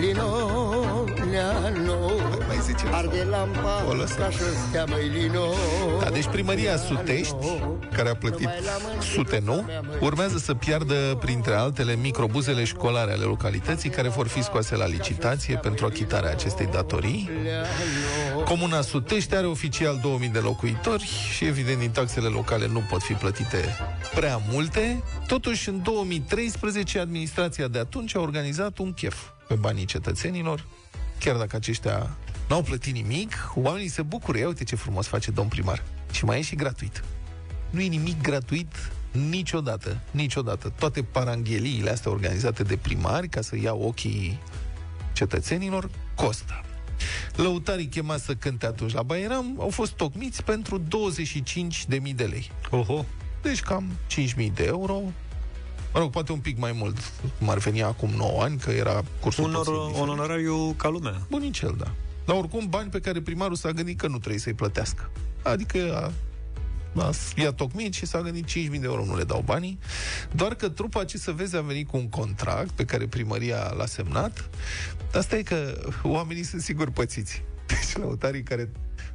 [0.00, 2.10] linoleano
[2.46, 4.16] Mai zice Arde lampa O lăsăm.
[4.18, 5.44] ca și stea, măi, lino
[6.02, 7.34] Da, deci primăria Sutești,
[7.92, 8.48] care a plătit
[9.14, 9.64] sute, nu?
[10.00, 15.56] Urmează să piardă, printre altele, microbuzele școlare ale localității, care vor fi scoase la licitație
[15.56, 17.30] pentru achitarea acestei datorii.
[18.52, 23.12] Comuna Sutești are oficial 2000 de locuitori și, evident, din taxele locale nu pot fi
[23.12, 23.76] plătite
[24.14, 25.02] prea multe.
[25.26, 29.16] Totuși, în 2013, administrația de atunci a organizat un chef
[29.48, 30.66] pe banii cetățenilor,
[31.18, 32.16] chiar dacă aceștia
[32.48, 34.38] n-au plătit nimic, oamenii se bucură.
[34.38, 35.82] Ia uite ce frumos face domn primar.
[36.10, 37.04] Și mai e și gratuit.
[37.70, 40.72] Nu e nimic gratuit niciodată, niciodată.
[40.78, 44.38] Toate parangheliile astea organizate de primari ca să iau ochii
[45.12, 46.64] cetățenilor costă.
[47.36, 52.50] Lăutarii chemați să cânte atunci la Bairam au fost tocmiți pentru 25.000 de lei.
[52.70, 53.04] Oho.
[53.42, 53.84] Deci cam
[54.36, 55.00] 5.000 de euro.
[55.92, 59.02] Mă rog, poate un pic mai mult, cum ar veni acum 9 ani, că era
[59.20, 60.02] cursul Un, toții or, diferit.
[60.02, 61.20] un onorariu ca lumea.
[61.30, 61.90] Bunicel, da.
[62.24, 65.10] Dar oricum bani pe care primarul s-a gândit că nu trebuie să-i plătească.
[65.42, 65.78] Adică
[66.96, 69.78] a, a, i-a tocmit și s-a gândit 5.000 de euro nu le dau banii.
[70.32, 73.86] Doar că trupa, ce să vezi, a venit cu un contract pe care primăria l-a
[73.86, 74.50] semnat.
[75.12, 77.42] Asta e că oamenii sunt sigur pățiți.
[77.66, 78.70] Deci lăutarii care...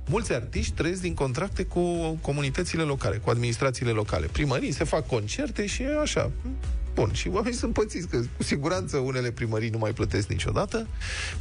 [0.09, 1.81] Mulți artiști trăiesc din contracte cu
[2.21, 4.25] comunitățile locale, cu administrațiile locale.
[4.31, 6.31] Primării se fac concerte și e așa.
[6.97, 10.87] Bun, și oamenii sunt pățiți, că cu siguranță unele primării nu mai plătesc niciodată,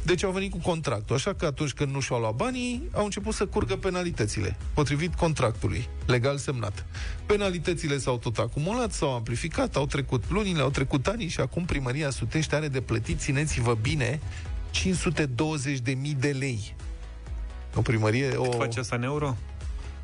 [0.03, 1.15] deci au venit cu contractul.
[1.15, 5.89] Așa că atunci când nu și-au luat banii, au început să curgă penalitățile, potrivit contractului,
[6.05, 6.85] legal semnat.
[7.25, 12.09] Penalitățile s-au tot acumulat, s-au amplificat, au trecut lunile, au trecut ani și acum primăria
[12.09, 14.19] Sutești are de plătit, țineți-vă bine,
[14.71, 16.75] 520.000 de lei.
[17.75, 19.35] O primărie, o, Face asta în euro?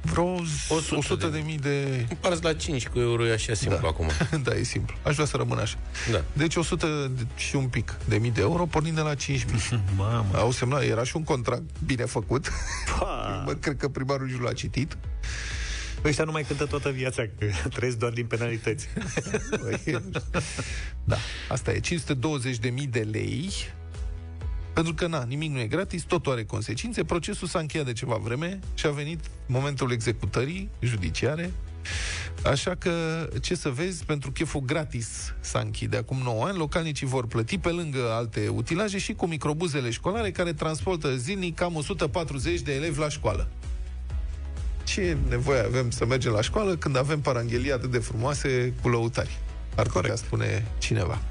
[0.06, 0.26] Vreo
[0.70, 2.06] 100 100 de de mii de...
[2.10, 3.88] Împarți la 5 cu euro, e așa simplu Da.
[3.88, 4.10] acum.
[4.44, 4.96] da, e simplu.
[5.04, 5.78] Aș vrea să rămână așa.
[6.12, 6.24] Da.
[6.34, 9.82] Deci 100 de- și un pic de mii de euro, pornind de la 5 mii.
[9.98, 10.38] Mamă.
[10.38, 12.52] Au semnat, era și un contract bine făcut.
[13.00, 13.44] Pa.
[13.46, 14.98] Bă, cred că primarul nici nu l-a citit.
[16.06, 18.88] Ăștia nu mai cântă toată viața, că trăiesc doar din penalități.
[19.62, 20.00] Băi,
[21.04, 21.18] da,
[21.50, 21.80] asta e.
[21.80, 23.52] 520 de mii de lei
[24.74, 27.04] pentru că, na, nimic nu e gratis, totul are consecințe.
[27.04, 31.52] Procesul s-a încheiat de ceva vreme și a venit momentul executării judiciare.
[32.44, 37.08] Așa că, ce să vezi, pentru cheful gratis s-a închid de acum 9 ani, localnicii
[37.08, 42.62] vor plăti pe lângă alte utilaje și cu microbuzele școlare care transportă zilnic cam 140
[42.62, 43.50] de elevi la școală.
[44.84, 49.40] Ce nevoie avem să mergem la școală când avem paranghelii atât de frumoase cu lăutari?
[49.76, 51.22] Ar putea spune cineva.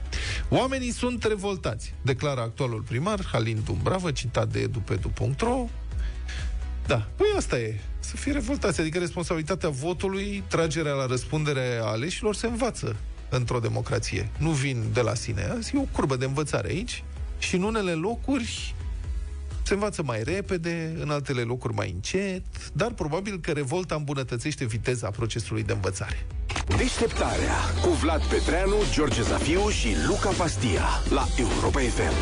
[0.49, 5.67] Oamenii sunt revoltați, declară actualul primar Halin Dumbravă, citat de edupedu.ro.
[6.87, 7.81] Da, păi asta e.
[8.01, 8.81] Să fie revoltați.
[8.81, 12.97] Adică responsabilitatea votului, tragerea la răspundere a aleșilor se învață
[13.29, 14.29] într-o democrație.
[14.39, 15.53] Nu vin de la sine.
[15.57, 17.05] Azi e o curbă de învățare aici
[17.39, 18.75] și în unele locuri
[19.63, 25.11] se învață mai repede, în altele locuri mai încet, dar probabil că revolta îmbunătățește viteza
[25.11, 26.27] procesului de învățare.
[26.67, 32.13] Deșteptarea cu Vlad Petreanu, George Zafiu și Luca Pastia la Europa FM.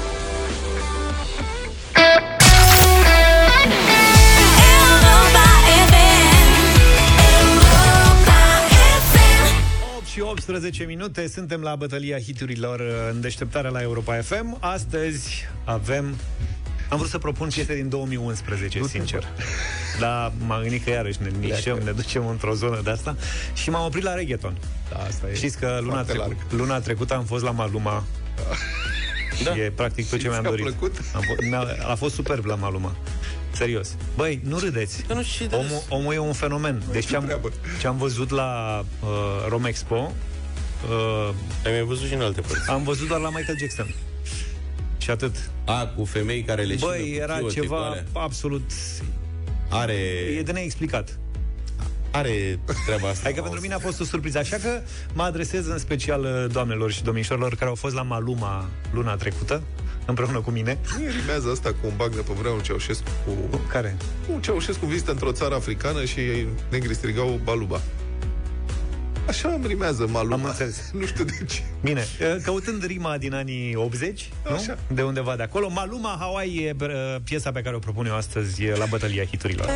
[5.11, 5.45] Europa
[5.91, 6.31] FM.
[7.43, 7.87] Europa
[9.13, 9.97] FM.
[9.97, 12.81] 8 și 18 minute, suntem la bătălia hiturilor
[13.13, 14.57] în deșteptarea la Europa FM.
[14.61, 16.17] Astăzi avem...
[16.91, 19.25] Am vrut să propun piese din 2011, sincer.
[20.01, 23.17] Dar m-am gândit că iarăși ne nișăm, ne ducem într-o zonă de asta
[23.55, 24.57] și m-am oprit la reggaeton.
[24.91, 26.37] Da, asta e Știți că luna, foarte trecu- larg.
[26.61, 28.05] luna trecută am fost la Maluma.
[29.45, 29.57] Da.
[29.57, 30.65] E practic tot ce Simți mi-am că a dorit.
[30.65, 30.97] plăcut?
[31.15, 32.97] Am f- mi-a, a fost superb la Maluma.
[33.53, 33.97] Serios.
[34.17, 35.03] Băi, nu râdeți.
[35.03, 35.83] Că nu știu ce de Omul, râs.
[35.89, 36.83] omul e un fenomen.
[36.93, 37.53] Deci ce am, treabă.
[37.81, 39.09] ce am văzut la uh,
[39.49, 40.13] Romexpo,
[40.91, 42.71] uh, Ai mai văzut și în alte părți.
[42.71, 43.95] am văzut doar la Michael Jackson.
[45.01, 45.51] Și atât.
[45.65, 48.05] A, cu femei care le Băi, șină cu era chiote, cu ceva alea.
[48.13, 48.71] absolut
[49.69, 49.93] Are,
[50.39, 51.19] E de neexplicat.
[52.11, 53.29] are treaba asta.
[53.29, 54.39] Adică pentru mine a fost o surpriză.
[54.39, 54.81] Așa că
[55.13, 59.63] mă adresez în special uh, doamnelor și domnișorilor care au fost la Maluma luna trecută,
[60.07, 60.79] împreună cu mine.
[60.99, 63.61] Nu rimează asta cu un bag de pe vreunul Ceaușescu cu...
[63.69, 63.97] Care?
[64.33, 66.21] Un Ceaușescu vizită într-o țară africană și
[66.71, 67.81] negri strigau baluba.
[69.31, 70.35] Așa îmi rimează maluma.
[70.35, 70.91] Am înțeles.
[70.99, 71.63] Nu știu de ce.
[71.83, 74.55] Bine, uh, căutând rima din anii 80, nu?
[74.55, 74.79] Așa.
[74.89, 76.89] De undeva de acolo, Maluma Hawaii e uh,
[77.25, 79.67] piesa pe care o propun eu astăzi uh, la bătălia hiturilor.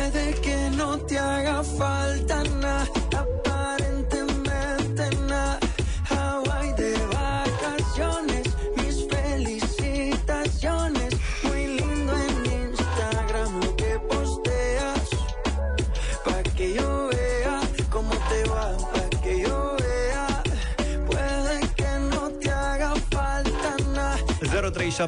[24.95, 25.01] 0372069599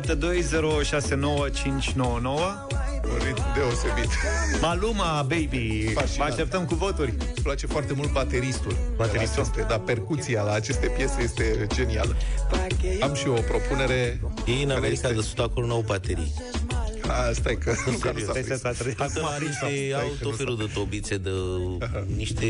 [3.04, 4.10] Un ritm deosebit.
[4.62, 5.92] Maluma Baby.
[5.94, 6.30] Vă Fascinant.
[6.32, 7.10] așteptăm cu voturi.
[7.10, 8.76] Îmi place foarte mult bateristul.
[8.96, 9.42] Bateristul?
[9.44, 12.16] La aceste, da, percuția la aceste piese este genială.
[12.50, 14.20] Pa' que yo Am și o propunere.
[14.46, 16.34] Ei în care America este- găsit acolo nou baterii.
[17.08, 18.60] Asta e că nu că nu s-a Stai prins.
[18.60, 21.30] să să Acum niște, au tot felul de tobițe, de
[22.16, 22.46] niște...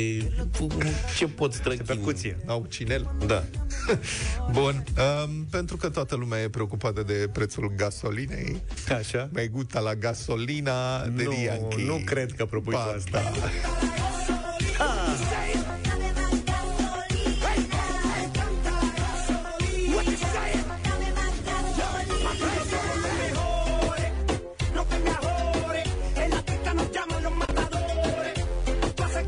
[1.18, 1.86] Ce poți trăchini?
[1.86, 2.38] Percuție.
[2.46, 3.16] Au cinel.
[3.26, 3.44] Da.
[4.52, 4.84] Bun.
[5.26, 8.62] Um, pentru că toată lumea e preocupată de prețul gasolinei,
[8.98, 9.30] Așa.
[9.34, 11.86] mai gusta la gasolina de Nu, Yankee.
[11.86, 12.96] nu cred că propui Ba,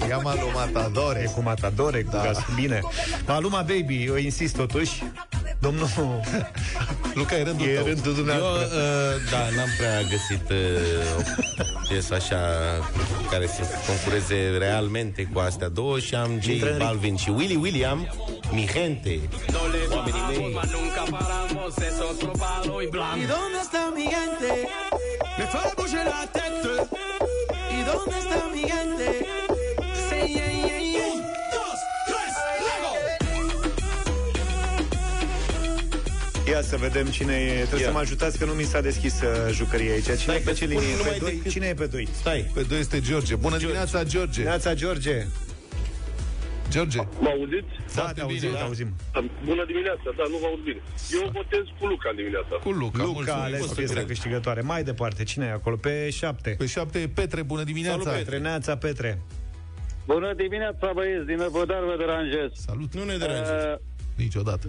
[0.09, 0.31] tu asta.
[0.31, 0.31] Da.
[0.31, 1.31] Chiama-lo E Matadore.
[1.35, 2.21] cu Matadore, cu Da.
[2.23, 2.37] gas.
[2.55, 2.79] Bine.
[3.27, 5.03] Maluma Baby, eu insist totuși.
[5.61, 5.87] Domnul,
[7.19, 7.85] Luca, e rândul e tău.
[7.85, 8.65] rândul Eu, dumneavoastră.
[8.77, 12.39] uh, da, n-am prea găsit uh, o piesă așa
[13.31, 16.85] care să concureze realmente cu astea două și am J Intră în ritm.
[16.85, 18.07] Balvin și Willy William,
[18.51, 19.19] Mi Gente.
[19.95, 20.57] Oamenii mei.
[23.21, 24.51] ¿Y dónde está mi gente?
[25.37, 26.71] Me fue a bouger la tête.
[27.77, 29.18] ¿Y dónde está mi gente?
[36.49, 37.53] Ia să vedem cine e.
[37.53, 37.85] Trebuie Ia.
[37.85, 40.03] să mă ajutați că nu mi s-a deschis uh, jucăria aici.
[40.03, 40.95] Cine Stai, e pe că ce spun linie?
[40.97, 41.31] numai Pe doi?
[41.31, 42.07] decât- Cine e pe doi?
[42.11, 42.51] Stai.
[42.53, 43.35] Pe doi este George.
[43.35, 44.43] Bună dimineața, George.
[44.43, 45.25] Neața George.
[46.69, 46.97] George.
[46.97, 47.67] Mă auziți?
[47.77, 48.63] Da, Foarte te auzim, bine, te da.
[48.65, 48.89] auzim.
[49.45, 50.81] Bună dimineața, da, nu vă aud bine.
[51.13, 52.55] Eu votez cu Luca în dimineața.
[52.63, 53.03] Cu Luca.
[53.03, 53.41] Luca a mulțumim.
[53.43, 54.05] ales Fost piesa cred.
[54.05, 54.61] câștigătoare.
[54.61, 55.75] Mai departe, cine e acolo?
[55.75, 56.55] Pe șapte.
[56.57, 57.41] Pe șapte e Petre.
[57.41, 58.01] Bună dimineața.
[58.01, 59.21] Salut, Petre, Neața Petre.
[60.05, 62.49] Bună dimineața, băieți, din Năvodar vă deranjez.
[62.53, 62.93] Salut.
[62.93, 63.79] Nu ne deranjează.
[63.81, 63.87] Uh,
[64.23, 64.67] Niciodată.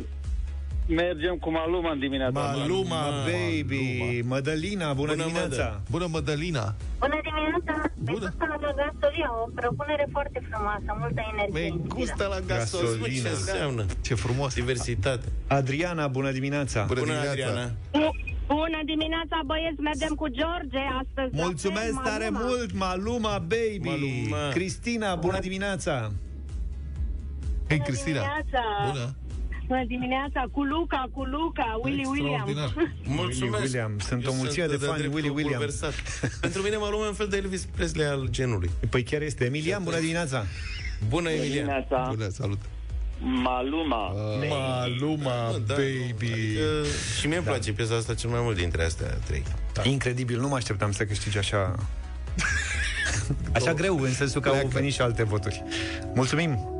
[0.95, 2.41] Mergem cu Maluma în dimineața.
[2.41, 3.97] Maluma, Baby.
[3.99, 4.35] Maluma.
[4.35, 5.81] Mădălina, bună, Bună, dimineața.
[5.91, 6.75] Bună, Mădălina.
[6.99, 7.91] Bună dimineața!
[7.99, 8.33] Bună.
[8.39, 8.57] Bună!
[8.63, 11.73] la gasolia, o propunere foarte frumoasă, multă energie.
[11.75, 12.97] Mi gusta la gasolina.
[12.97, 13.23] Gasolina.
[13.29, 13.85] Ce înseamnă?
[14.01, 14.55] Ce frumos.
[14.55, 15.27] Diversitate.
[15.47, 16.85] Adriana, bună dimineața.
[16.85, 17.31] Bună, Bună, dimineața.
[17.51, 17.71] Adriana.
[18.47, 21.37] Bună dimineața, băieți, mergem cu George astăzi.
[21.37, 22.49] la Mulțumesc fel, tare Maluma.
[22.51, 23.81] mult, Maluma Baby.
[23.89, 24.49] Maluma.
[24.51, 25.93] Cristina, bună dimineața.
[27.69, 28.21] Hei, Bună Cristina.
[28.21, 28.63] dimineața.
[28.87, 29.15] Bună.
[29.71, 32.49] Bună dimineața, cu Luca, cu Luca, Willy William.
[32.49, 32.93] Extraordinar.
[33.21, 33.41] Mulțumesc.
[33.41, 33.99] Willy William.
[33.99, 35.59] Sunt o Eu mulțime de de fani dreptul Willy William.
[35.59, 35.95] bulversat.
[36.41, 38.71] Pentru mine Maluma e un fel de Elvis Presley al genului.
[38.91, 39.45] Păi chiar este.
[39.45, 40.45] Emilian, bună dimineața.
[41.09, 41.53] Bună, Emilian.
[41.53, 42.59] Dimineața, Bună, salut.
[43.19, 44.13] Maluma.
[44.49, 46.33] Maluma Mă, da, Baby.
[46.33, 46.63] Adică,
[47.21, 49.43] și mie îmi place piesa asta cel mai mult dintre astea trei.
[49.83, 51.75] Incredibil, nu mă așteptam să câștigi așa...
[53.55, 55.63] Așa greu, în sensul că au venit și alte voturi.
[56.15, 56.80] Mulțumim!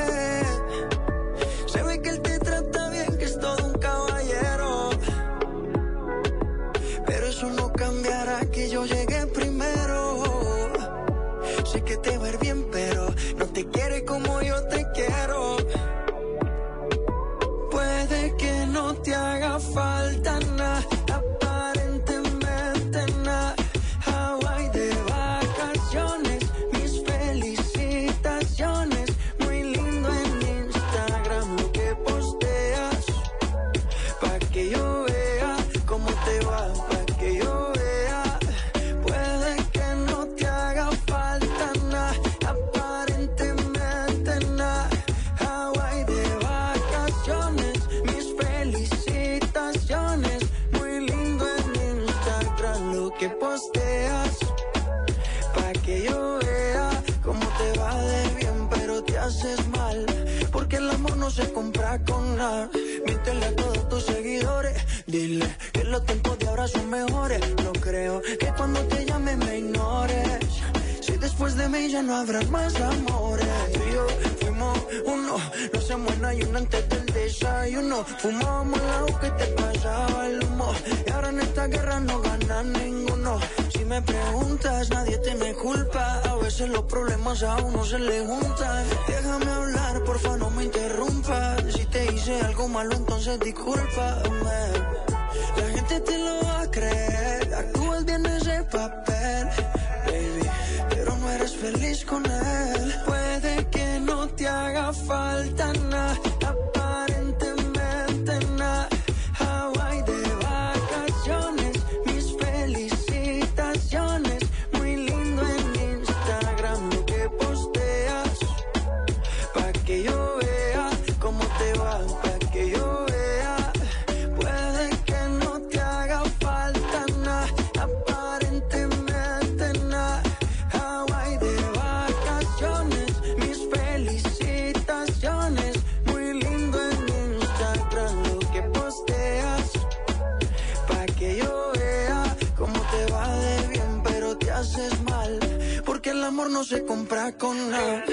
[146.61, 148.05] No se compra con nada.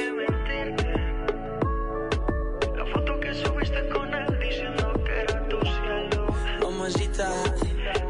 [2.79, 6.35] La foto que subiste con él diciendo que era tu cielo.
[6.63, 7.29] Mamacita,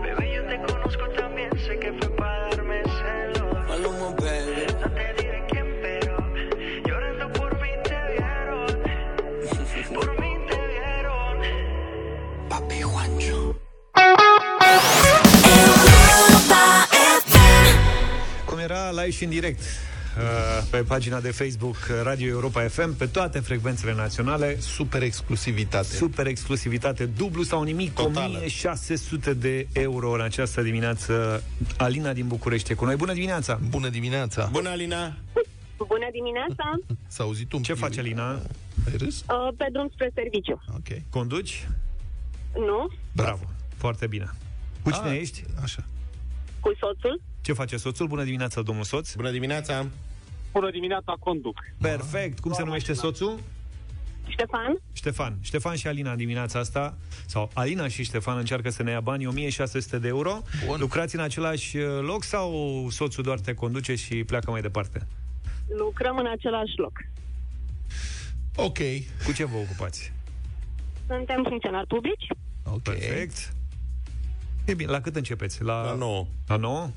[0.01, 3.69] bebé, yo te conozco también, sé que fue para darme celos.
[3.69, 4.65] Maluma, baby.
[4.81, 6.17] No te diré quién, pero
[6.87, 8.69] llorando por mí te vieron.
[9.93, 11.37] Por mí te vieron.
[12.49, 13.57] Papi Juancho.
[18.63, 19.88] Era live și în direct
[20.71, 24.61] pe pagina de Facebook uh, Radio Europa FM, pe toate frecvențele naționale.
[24.61, 25.87] Super exclusivitate.
[25.87, 28.37] Super exclusivitate, dublu sau nimic, Totală.
[28.39, 31.43] 1600 de euro în această dimineață.
[31.77, 32.97] Alina din București e cu noi.
[32.97, 33.61] Bună dimineața!
[33.69, 34.49] Bună dimineața!
[34.53, 35.17] Bună, Alina!
[35.77, 36.65] Bună dimineața!
[37.15, 37.81] S-a auzit un Ce pic.
[37.81, 38.31] faci, Alina?
[38.87, 39.21] Ai râs?
[39.21, 40.63] Uh, pe drum spre serviciu.
[40.75, 41.03] Ok.
[41.11, 41.69] Conduci?
[42.55, 42.89] Nu?
[43.13, 43.43] Bravo!
[43.77, 44.31] Foarte bine.
[44.83, 45.45] Cu cine Ah, ești?
[45.63, 45.85] Așa.
[46.61, 47.21] Cu soțul?
[47.41, 48.07] Ce face soțul?
[48.07, 49.15] Bună dimineața, domnul soț!
[49.15, 49.87] Bună dimineața!
[50.53, 51.57] Bună dimineața, conduc.
[51.81, 52.41] Perfect!
[52.41, 53.39] Cum se numește soțul?
[54.27, 54.79] Ștefan?
[54.93, 55.37] Ștefan.
[55.41, 59.27] Ștefan și Alina în dimineața asta, sau Alina și Ștefan încearcă să ne ia bani,
[59.27, 60.43] 1600 de euro.
[60.67, 60.81] Bun.
[60.81, 65.07] Lucrați în același uh, loc sau soțul doar te conduce și pleacă mai departe?
[65.79, 66.93] Lucrăm în același loc.
[68.57, 68.79] Ok.
[69.25, 70.13] Cu ce vă ocupați?
[71.07, 72.27] Suntem funcționari publici?
[72.65, 72.83] Ok.
[72.83, 73.53] Perfect.
[74.69, 75.63] E bine, la cât începeți?
[75.63, 76.27] La, La 9.
[76.47, 76.91] La 9?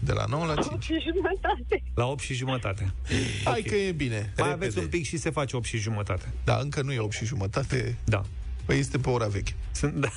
[0.00, 0.84] De la 9 la 5.
[0.84, 1.82] Și jumătate.
[1.94, 2.92] La 8 și jumătate.
[3.44, 4.14] Hai că e bine.
[4.16, 4.50] Mai Repede.
[4.52, 6.32] aveți un pic și se face 8 și jumătate.
[6.44, 7.96] Da, încă nu e 8 și jumătate.
[8.04, 8.22] Da.
[8.64, 9.54] Păi este pe ora veche.
[9.72, 10.08] Sunt, da.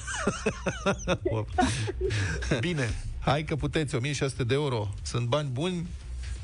[2.60, 2.90] Bine.
[3.20, 4.90] Hai că puteți, 1600 de euro.
[5.02, 5.88] Sunt bani buni,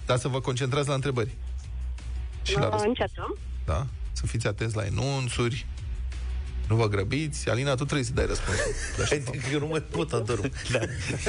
[0.05, 1.29] dar să vă concentrați la întrebări.
[2.43, 2.87] Și la Uh, răspuns.
[2.87, 3.37] Încercăm.
[3.65, 3.87] Da?
[4.11, 5.65] Să fiți atenți la enunțuri.
[6.67, 7.49] Nu vă grăbiți.
[7.49, 8.63] Alina, tu trebuie să dai răspunsul.
[8.97, 10.51] Da, și Hai, că eu nu mai pot adorm.
[10.71, 10.79] Da.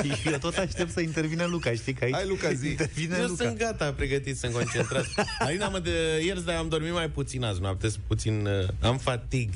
[0.02, 2.68] Și eu tot aștept să intervină Luca, știi că aici Hai, Luca, zi.
[2.68, 3.44] intervine Eu Luca.
[3.44, 5.06] sunt gata, pregătit, sunt concentrat.
[5.38, 8.46] Alina, mă, de ieri, dar am dormit mai puțin azi noapte, sunt puțin...
[8.46, 9.50] Uh, am fatig.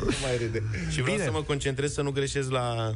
[0.00, 0.62] nu mai râde.
[0.90, 1.24] Și vreau Bine.
[1.26, 2.92] să mă concentrez să nu greșesc la...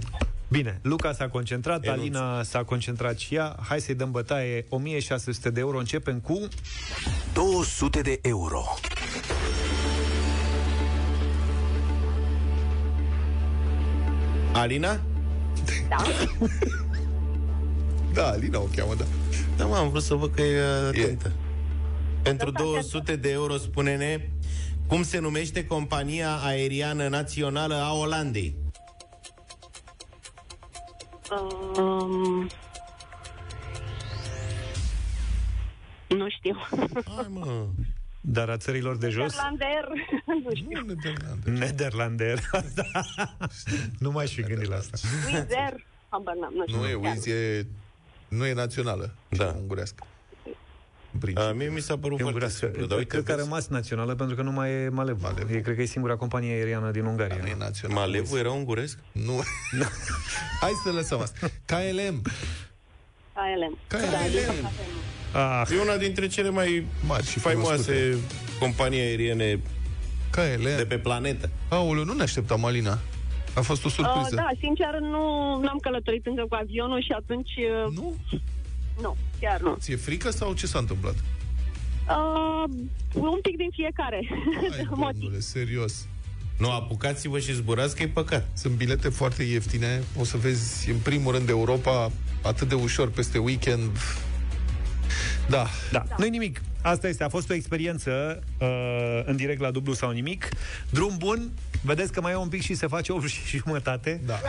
[0.48, 2.00] Bine, Luca s-a concentrat, Enunț.
[2.00, 3.56] Alina s-a concentrat și ea.
[3.68, 5.78] Hai să-i dăm bătaie 1600 de euro.
[5.78, 6.48] Începem cu
[7.32, 8.64] 200 de euro.
[14.52, 15.00] Alina?
[18.12, 19.04] Da, Alina o cheamă, da.
[19.56, 21.32] Da, mă, am vrut să văd că e uh, atentă.
[22.22, 24.28] Pentru 200 de euro, spune-ne,
[24.86, 28.56] cum se numește compania aeriană națională a Olandei?
[31.30, 32.48] Um,
[36.08, 36.56] nu știu.
[37.16, 37.66] Hai, mă.
[38.20, 39.34] Dar a țărilor de jos?
[39.34, 39.88] Irlander.
[40.44, 40.84] nu știu.
[41.52, 42.40] Nederlander.
[42.74, 43.04] da.
[43.98, 44.98] nu mai fi gândit la asta.
[45.26, 45.86] Wizer.
[46.08, 46.80] Habar n-am, nu știu.
[46.80, 47.12] Nu e chiar.
[47.14, 47.66] Wiz, e...
[48.28, 49.54] Nu e națională, ci Da.
[49.58, 50.04] ungurească.
[51.12, 51.54] În A, principiu.
[51.56, 52.66] mie mi s-a părut E foarte ungurească.
[52.66, 55.22] simplu, dar uite, Cred că a vezi, rămas națională pentru că nu mai e Malev.
[55.22, 55.50] Malev.
[55.50, 57.36] E, cred că e singura companie aeriană din Ungaria.
[57.40, 58.00] Nu e națională.
[58.00, 58.98] Malevul era unguresc?
[59.26, 59.42] Nu.
[60.60, 61.46] Hai să lăsăm asta.
[61.64, 62.22] KLM.
[63.32, 63.78] ALM.
[63.86, 64.70] KLM.
[65.32, 68.16] Ah, E una dintre cele mai Mari și faimoase
[68.60, 69.60] companii aeriene de
[70.30, 70.86] KLM.
[70.86, 71.50] pe planetă.
[71.68, 72.98] Aoleu, nu ne așteptam, Alina.
[73.54, 74.34] A fost o Uh, surpriză.
[74.34, 75.18] da, sincer, nu
[75.68, 77.50] am călătorit încă cu avionul și atunci...
[77.86, 78.16] uh, Nu?
[79.02, 79.76] Nu, chiar nu.
[79.80, 81.14] Ți-e frică sau ce s-a întâmplat?
[82.08, 82.64] Uh,
[83.14, 84.28] un pic din fiecare.
[84.70, 84.86] Hai,
[85.18, 86.06] domnule, serios.
[86.58, 88.48] Nu, apucați-vă și zburați, că e păcat.
[88.54, 90.02] Sunt bilete foarte ieftine.
[90.18, 92.10] O să vezi, în primul rând, Europa
[92.42, 93.90] atât de ușor peste weekend.
[95.48, 95.66] Da.
[95.92, 96.14] Da, da.
[96.18, 96.60] nu-i nimic.
[96.82, 100.48] Asta este, a fost o experiență uh, în direct la dublu sau nimic.
[100.90, 101.50] Drum bun,
[101.82, 104.20] vedeți că mai e un pic și se face 8 și jumătate.
[104.26, 104.40] Da.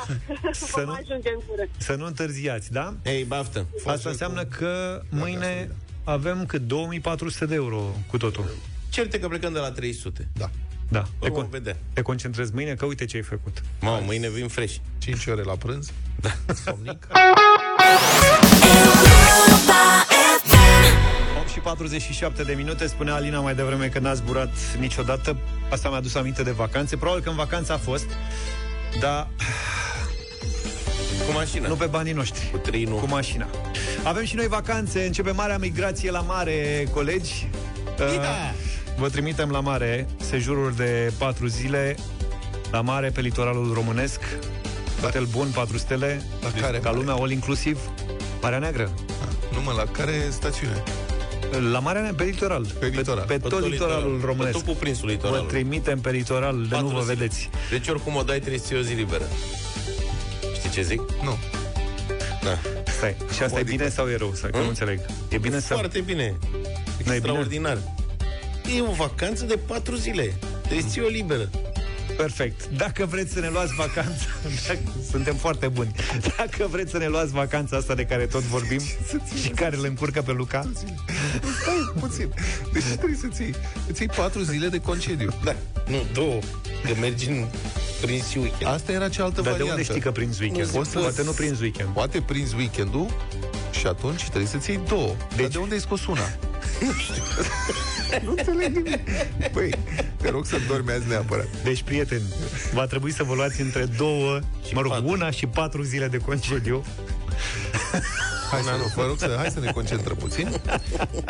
[0.52, 1.70] Să nu, Ajungem curând.
[1.78, 2.94] să nu întârziați, da?
[3.04, 3.66] Ei, baftă.
[3.86, 5.70] Asta înseamnă că mâine
[6.04, 8.50] avem cât 2400 de euro cu totul.
[8.90, 10.28] Certe că plecăm de la 300.
[10.34, 10.50] Da.
[10.92, 11.06] Da.
[11.20, 11.78] Te, Vom con- vedea.
[11.94, 13.62] te concentrezi mâine că uite ce ai făcut.
[13.82, 14.76] Mamă, mâine vin fresh.
[14.98, 15.92] 5 ore la prânz.
[16.22, 16.30] Da.
[16.66, 17.08] Somnic.
[21.68, 24.50] 8 și 47 de minute, spunea Alina mai devreme că n-a zburat
[24.80, 25.38] niciodată.
[25.72, 26.98] Asta mi-a dus aminte de vacanțe.
[26.98, 28.06] Probabil că în vacanță a fost,
[29.00, 29.28] dar
[31.28, 31.68] Cu mașina.
[31.68, 32.50] nu pe banii noștri.
[32.52, 33.00] Cu trinul.
[33.00, 33.48] Cu mașina.
[34.04, 37.48] Avem și noi vacanțe, începe marea migrație la mare, colegi.
[38.00, 38.06] Uh,
[38.98, 41.96] vă trimitem la mare sejururi de 4 zile
[42.72, 44.20] la mare pe litoralul românesc.
[45.02, 46.98] Hotel bun, 4 stele, La care ca mare?
[47.04, 47.80] lumea, all inclusiv.
[48.42, 48.90] Marea Neagră.
[49.54, 50.84] Nu mă, la care stațiune?
[51.72, 52.66] La Marea Neagră, pe litoral.
[52.80, 53.26] Pe litoral.
[53.28, 54.52] Pe, pe tot litoralul românesc.
[54.58, 55.50] Pe topul prinsului Vă litoralul.
[55.50, 57.14] trimitem pe litoral, de nu Patru vă zile.
[57.14, 57.50] vedeți.
[57.70, 59.28] Deci oricum o dai, trebuie să ții o zi liberă.
[60.56, 61.00] Știi ce zic?
[61.24, 61.38] Nu.
[62.44, 62.58] Da.
[62.92, 64.32] Stai, și asta e Adică- bine sau e rău?
[64.36, 64.62] Să că Hmm?
[64.62, 65.00] nu înțeleg.
[65.30, 65.74] E bine să...
[65.74, 66.36] Foarte bine.
[66.98, 67.14] bine?
[67.16, 67.78] Extraordinar.
[68.78, 70.34] E o vacanță de patru zile.
[70.62, 71.50] Trebuie să ții o liberă.
[72.24, 72.68] Perfect.
[72.78, 74.26] Dacă vreți să ne luați vacanța,
[74.68, 74.80] dacă,
[75.12, 75.92] suntem foarte buni.
[76.38, 78.80] Dacă vreți să ne luați vacanța asta de care tot vorbim
[79.42, 80.70] și care îl încurcă pe Luca,
[81.62, 82.30] Stai puțin.
[82.74, 83.56] Deci trebuie să ții,
[83.90, 85.34] îți iei 4 zile de concediu.
[85.44, 85.56] Da.
[85.88, 86.40] Nu, două.
[86.84, 87.46] Că mergi în
[88.02, 88.72] prins și weekend.
[88.74, 89.72] Asta era cealaltă dar de variantă.
[89.74, 90.70] unde știi că prinzi weekend?
[90.70, 91.24] Nu se Poate poate.
[91.24, 91.90] nu prinzi weekend.
[91.94, 93.08] Poate prinzi weekendul
[93.72, 95.16] și atunci trebuie să-ți iei două.
[95.30, 95.40] Deci...
[95.40, 96.22] Dar de unde ai scos una?
[98.24, 99.00] nu înțeleg nimic.
[99.52, 99.74] Păi,
[100.18, 101.48] te rog să dormi azi neapărat.
[101.64, 102.24] Deci, prieteni,
[102.74, 105.08] va trebui să vă luați între două, și mă rog, patru.
[105.08, 106.84] una și patru zile de concediu.
[108.52, 110.62] Hai să, vă rog să, hai să ne concentrăm puțin.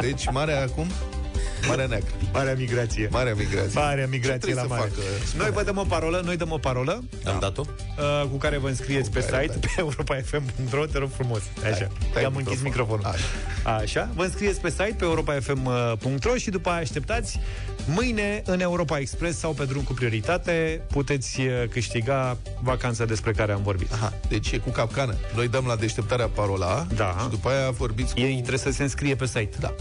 [0.02, 0.88] Deci, marea acum?
[1.68, 2.10] Marea Neagră.
[2.34, 3.08] Marea migrație.
[3.12, 3.80] Marea migrație.
[3.80, 4.82] Marea Ce migrație trebuie la să mare.
[4.90, 5.02] facă?
[5.26, 5.44] Spune.
[5.44, 7.64] Noi vă dăm o parolă, noi dăm o parolă Am dat-o?
[7.98, 9.68] uh, cu care vă înscrieți Cu pe care, site da.
[9.68, 11.42] pe europa.fm.ro, te rog frumos.
[11.72, 11.88] Așa.
[12.14, 13.06] dai I-am închis microfonul.
[13.06, 13.82] microfonul.
[13.82, 14.10] Așa.
[14.16, 17.40] Vă înscrieți pe site pe europa.fm.ro și după aia așteptați
[17.86, 23.52] mâine în Europa Express sau pe drum cu prioritate puteți uh, câștiga vacanța despre care
[23.52, 23.92] am vorbit.
[23.94, 25.16] Aha, deci e cu capcană.
[25.36, 27.18] Noi dăm la deșteptarea parola Da.
[27.22, 28.20] și după aia vorbiți cu...
[28.20, 29.58] Ei trebuie să se înscrie pe site.
[29.60, 29.74] Da.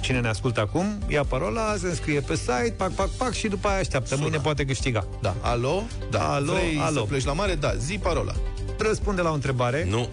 [0.00, 3.68] Cine ne ascultă acum, ia parola, se înscrie pe site, pac, pac, pac și după
[3.68, 4.08] aia așteaptă.
[4.08, 4.20] Sună.
[4.22, 5.06] Mâine poate câștiga.
[5.20, 5.34] Da.
[5.40, 5.82] Alo?
[6.10, 6.32] Da.
[6.34, 6.98] Alo, Vrei alo.
[7.00, 7.54] să pleci la mare?
[7.54, 7.74] Da.
[7.74, 8.32] Zi parola.
[8.78, 9.84] Răspunde la o întrebare.
[9.88, 10.02] Nu.
[10.02, 10.08] Tu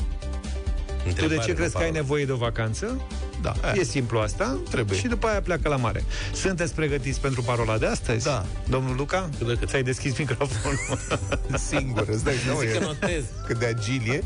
[1.03, 1.99] de Întrebare, ce nu crezi că ai parolă.
[2.01, 3.01] nevoie de o vacanță?
[3.43, 3.53] Da.
[3.61, 3.73] Aia.
[3.77, 4.57] E simplu asta.
[4.69, 4.97] Trebuie.
[4.99, 6.03] Și după aia pleacă la mare.
[6.33, 8.23] Sunteți pregătiți pentru parola de astăzi?
[8.23, 8.45] Da.
[8.69, 9.29] Domnul Luca?
[9.37, 9.69] Cât de cât.
[9.69, 10.79] Ți-ai deschis microfonul.
[11.69, 13.23] Singur, îți dai seama, Zic că e- notez.
[13.47, 14.23] cât de agil e,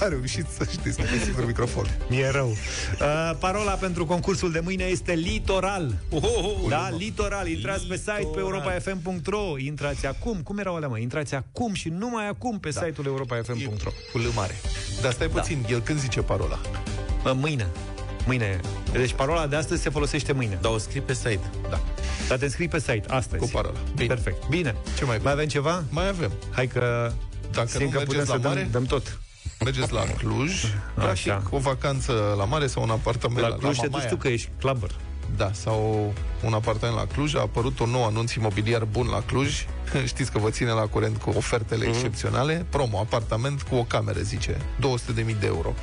[0.00, 1.86] a reușit să-și deschide singur microfon.
[2.08, 2.48] Mi-e rău.
[2.48, 5.94] Uh, parola pentru concursul de mâine este litoral.
[6.10, 6.68] Oh, oh, oh.
[6.68, 7.48] Da, litoral.
[7.48, 9.58] Intrați pe site pe europa.fm.ro.
[9.58, 10.40] Intrați acum.
[10.42, 10.98] Cum erau alea, mă?
[10.98, 13.90] Intrați acum și numai acum pe site-ul europa.fm.ro.
[14.12, 14.54] Cu L mare.
[15.02, 16.58] Dar stai puțin, el când zice parola?
[17.24, 17.66] Uh, Mâine.
[18.26, 18.60] Mâine.
[18.92, 20.58] Deci parola de astăzi se folosește mâine.
[20.60, 21.40] Dar o scrii pe site.
[21.70, 21.80] Da.
[22.28, 23.42] Dar te înscrii pe site astăzi.
[23.42, 23.78] Cu parola.
[23.94, 24.14] Bine.
[24.14, 24.48] Perfect.
[24.48, 24.74] Bine.
[24.98, 25.82] Ce mai Mai avem ceva?
[25.88, 26.32] Mai avem.
[26.50, 27.12] Hai că
[27.52, 29.20] Dacă simt nu că putem mergeți să la dăm, mare, dăm tot.
[29.64, 30.52] mergeți la Cluj,
[30.94, 31.42] practic Așa.
[31.50, 34.10] o vacanță la mare sau un apartament La la, Cluj la te duci Mamaia.
[34.10, 34.90] tu că ești clubber.
[35.36, 36.12] Da, sau
[36.44, 37.34] un apartament la Cluj.
[37.34, 39.64] A apărut un nou anunț imobiliar bun la Cluj.
[40.06, 41.86] Știți că vă ține la curent cu ofertele Mhm.
[41.92, 41.94] mm-hmm.
[41.94, 42.66] excepționale.
[42.68, 44.56] Promo, apartament cu o cameră, zice.
[44.80, 45.74] 200.000 de euro.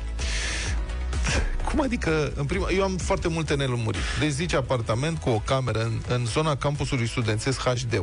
[1.70, 4.04] Cum adică, în prima, eu am foarte multe nelămuriri.
[4.18, 8.02] Deci zice apartament cu o cameră în, în zona campusului studențesc HD.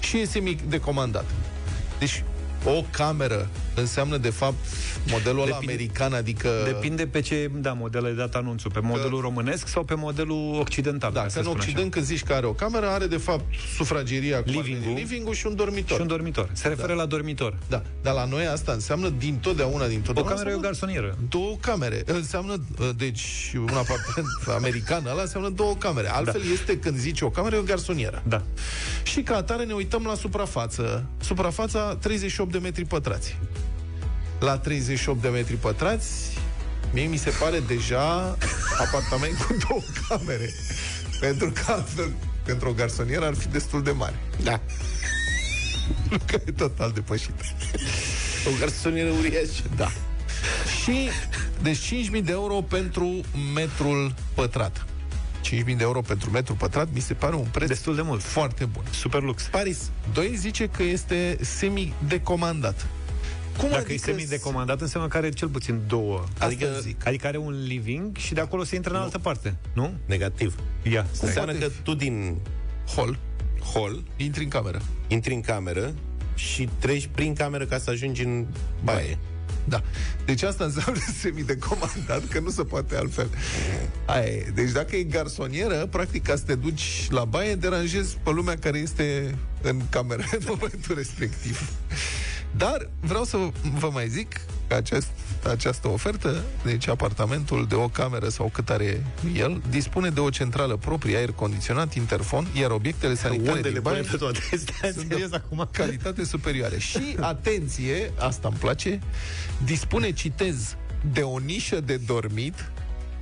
[0.00, 1.24] Și este mic de comandat.
[1.98, 2.24] Deci
[2.64, 4.54] o cameră înseamnă de fapt
[5.06, 8.70] modelul ăla Depinde- american, adică Depinde pe ce da, model ai dat anunțul.
[8.70, 11.12] Pe modelul românesc sau pe modelul occidental?
[11.12, 11.66] Da, ca că să în spun așa.
[11.68, 13.44] Occident când zici că are o cameră, are de fapt
[13.76, 14.96] sufrageria, cum ar veni, Living-ul.
[14.98, 15.96] living și un dormitor.
[15.96, 16.48] Și un dormitor.
[16.52, 17.56] Se referă la dormitor.
[17.68, 20.30] Da, dar la noi asta înseamnă din totdeauna, din O totdeauna.
[20.32, 21.18] cameră e o înseamnă garsonieră.
[21.28, 22.02] Două camere.
[22.06, 24.26] Înseamnă, uh, deci, un apartament
[24.58, 26.08] american, ăla înseamnă două camere.
[26.10, 26.52] Altfel Da.
[26.52, 28.22] este când zici o cameră, e o garsonieră.
[28.28, 28.42] Da.
[29.02, 31.04] Și ca atare ne uităm la suprafață.
[31.20, 33.38] Suprafața 38 de metri pătrați.
[34.40, 36.38] La 38 de metri pătrați,
[36.92, 38.36] mie mi se pare deja
[38.78, 40.50] apartament cu două camere.
[41.20, 42.12] Pentru că altfel,
[42.44, 44.18] pentru o garsonieră ar fi destul de mare.
[44.42, 44.60] Da.
[46.26, 47.34] Că e total depășit.
[48.46, 49.62] O garsonieră uriașă.
[49.76, 49.90] Da.
[50.82, 51.08] Și,
[51.62, 53.20] deci 5.000 de euro pentru
[53.54, 54.86] metrul pătrat.
[55.52, 58.22] 5.000 5.000 de euro pentru metru pătrat, mi se pare un preț Destul de mult.
[58.22, 58.82] foarte bun.
[58.90, 59.42] Super lux.
[59.42, 59.90] Paris.
[60.12, 62.86] Doi zice că este semi-decomandat.
[63.58, 66.24] Cum Dacă adică e semi-decomandat, înseamnă că are cel puțin două.
[66.38, 67.06] Adică, Adică, zic.
[67.06, 69.94] adică are un living și de acolo se intră în altă parte, nu?
[70.06, 70.54] Negativ.
[70.82, 71.28] Ia, stai.
[71.28, 72.36] Înseamnă Poate că tu din
[72.96, 73.18] hol,
[73.72, 74.80] hol intri în cameră.
[75.08, 75.92] intri în cameră
[76.34, 78.46] și treci prin cameră ca să ajungi în
[78.84, 79.18] baie.
[79.64, 79.82] Da.
[80.24, 83.28] Deci asta înseamnă semi-decomandat, că nu se poate altfel.
[84.04, 84.50] Aia e.
[84.54, 88.78] Deci dacă e garsonieră, practic ca să te duci la baie, deranjezi pe lumea care
[88.78, 91.70] este în cameră în momentul respectiv.
[92.56, 93.36] Dar vreau să
[93.78, 95.08] vă mai zic că acest,
[95.48, 100.76] această ofertă, deci apartamentul de o cameră sau cât are el, dispune de o centrală
[100.76, 104.92] proprie, aer condiționat, interfon, iar obiectele sanitare Unde din le baie pune pe toate astea?
[104.92, 105.68] sunt Serios de acum?
[105.70, 106.78] calitate superioare.
[106.78, 109.00] Și, atenție, asta îmi place,
[109.64, 110.76] dispune, citez,
[111.12, 112.70] de o nișă de dormit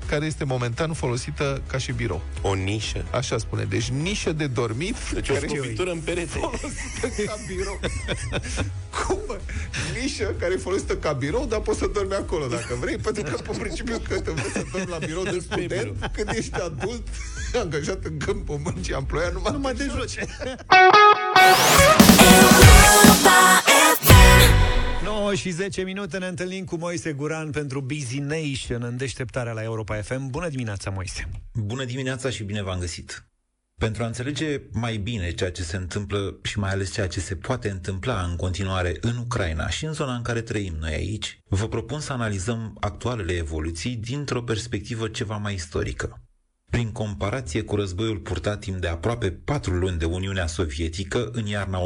[0.06, 2.22] care este momentan folosită ca și birou.
[2.42, 3.04] O nișă.
[3.10, 3.64] Așa spune.
[3.64, 6.38] Deci nișă de dormit Deci o care scopitură în perete.
[6.38, 7.80] folosită ca birou.
[9.06, 9.38] Cum, mă?
[10.00, 13.30] Nișă care e folosită ca birou, dar poți să dormi acolo dacă vrei, pentru că,
[13.30, 17.08] pe principiu, că te vrei să dormi la birou de student, când ești adult,
[17.62, 20.14] angajat în câmpul muncii, amploiat, numai, numai de joci.
[25.10, 29.62] 9 și 10 minute ne întâlnim cu Moise Guran pentru Busy Nation în deșteptarea la
[29.62, 30.30] Europa FM.
[30.30, 31.28] Bună dimineața, Moise!
[31.54, 33.24] Bună dimineața și bine v-am găsit!
[33.78, 37.36] Pentru a înțelege mai bine ceea ce se întâmplă și mai ales ceea ce se
[37.36, 41.68] poate întâmpla în continuare în Ucraina și în zona în care trăim noi aici, vă
[41.68, 46.22] propun să analizăm actualele evoluții dintr-o perspectivă ceva mai istorică.
[46.70, 51.78] Prin comparație cu războiul purtat timp de aproape patru luni de Uniunea Sovietică în iarna
[51.78, 51.82] 1939-1940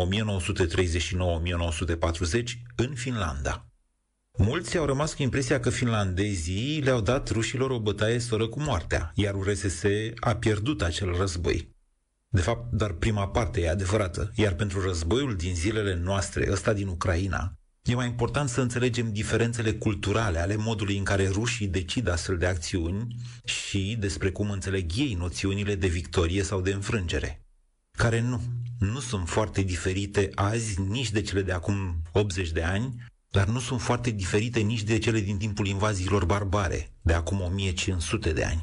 [2.76, 3.68] în Finlanda.
[4.39, 9.12] Mulți au rămas cu impresia că finlandezii le-au dat rușilor o bătaie soră cu moartea,
[9.14, 9.82] iar URSS
[10.20, 11.74] a pierdut acel război.
[12.28, 16.87] De fapt, doar prima parte e adevărată, iar pentru războiul din zilele noastre, ăsta din
[16.87, 22.37] Ucraina, e mai important să înțelegem diferențele culturale ale modului în care rușii decid astfel
[22.37, 27.45] de acțiuni și despre cum înțeleg ei noțiunile de victorie sau de înfrângere
[27.99, 28.41] care nu,
[28.78, 32.95] nu sunt foarte diferite azi nici de cele de acum 80 de ani,
[33.30, 38.32] dar nu sunt foarte diferite nici de cele din timpul invaziilor barbare, de acum 1500
[38.32, 38.62] de ani.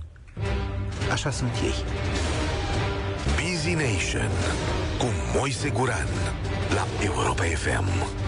[1.11, 1.73] Așa sunt ei.
[3.25, 4.31] Busy Nation
[4.97, 5.05] cu
[5.37, 6.07] Moise Guran
[6.73, 8.20] la Europa FM.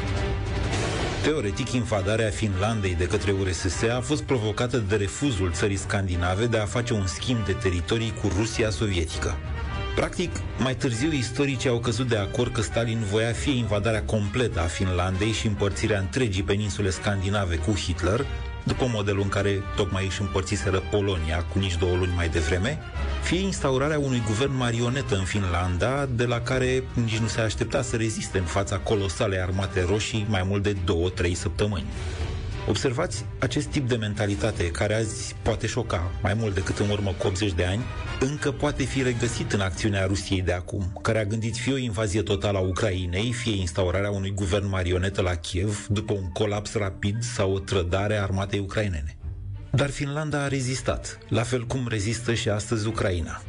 [1.23, 6.65] Teoretic, invadarea Finlandei de către URSS a fost provocată de refuzul țării scandinave de a
[6.65, 9.37] face un schimb de teritorii cu Rusia sovietică.
[9.95, 14.63] Practic, mai târziu istoricii au căzut de acord că Stalin voia fie invadarea completă a
[14.63, 18.25] Finlandei și împărțirea întregii peninsule scandinave cu Hitler,
[18.63, 22.79] după modelul în care tocmai își împărțiseră Polonia cu nici două luni mai devreme,
[23.21, 27.95] fie instaurarea unui guvern marionetă în Finlanda, de la care nici nu se aștepta să
[27.95, 31.85] reziste în fața colosalei armate roșii mai mult de două-trei săptămâni.
[32.67, 37.27] Observați acest tip de mentalitate care azi poate șoca mai mult decât în urmă cu
[37.27, 37.81] 80 de ani,
[38.19, 42.21] încă poate fi regăsit în acțiunea Rusiei de acum, care a gândit fie o invazie
[42.21, 47.53] totală a Ucrainei, fie instaurarea unui guvern marionetă la Kiev după un colaps rapid sau
[47.53, 49.17] o trădare a armatei ucrainene.
[49.71, 53.41] Dar Finlanda a rezistat, la fel cum rezistă și astăzi Ucraina.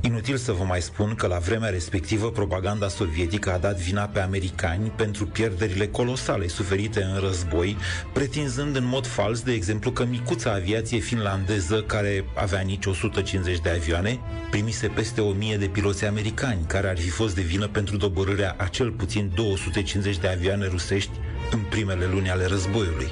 [0.00, 4.20] Inutil să vă mai spun că la vremea respectivă propaganda sovietică a dat vina pe
[4.20, 7.76] americani pentru pierderile colosale suferite în război,
[8.12, 13.70] pretinzând în mod fals, de exemplu, că micuța aviație finlandeză, care avea nici 150 de
[13.70, 14.18] avioane,
[14.50, 18.66] primise peste 1000 de piloți americani, care ar fi fost de vină pentru doborârea a
[18.66, 21.12] cel puțin 250 de avioane rusești
[21.50, 23.08] în primele luni ale războiului.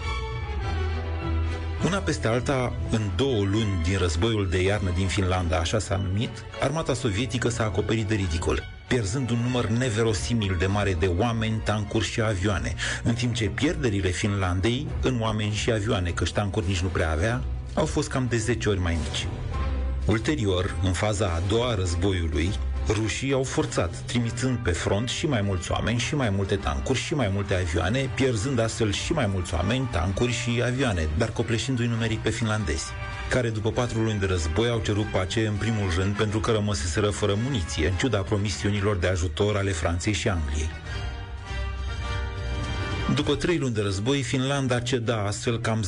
[1.87, 6.31] Una peste alta, în două luni din războiul de iarnă din Finlanda, așa s-a numit,
[6.61, 12.05] armata sovietică s-a acoperit de ridicol, pierzând un număr neverosimil de mare de oameni, tancuri
[12.05, 16.89] și avioane, în timp ce pierderile Finlandei, în oameni și avioane, că tancuri nici nu
[16.89, 17.43] prea avea,
[17.75, 19.27] au fost cam de 10 ori mai mici.
[20.07, 22.51] Ulterior, în faza a doua a războiului,
[22.89, 27.15] rușii au forțat, trimițând pe front și mai mulți oameni, și mai multe tancuri, și
[27.15, 32.19] mai multe avioane, pierzând astfel și mai mulți oameni, tancuri și avioane, dar copleșindu-i numeric
[32.19, 32.85] pe finlandezi
[33.29, 37.11] care după patru luni de război au cerut pace în primul rând pentru că rămăseseră
[37.11, 40.71] fără muniție, în ciuda promisiunilor de ajutor ale Franței și Angliei.
[43.15, 45.85] După trei luni de război, Finlanda ceda astfel cam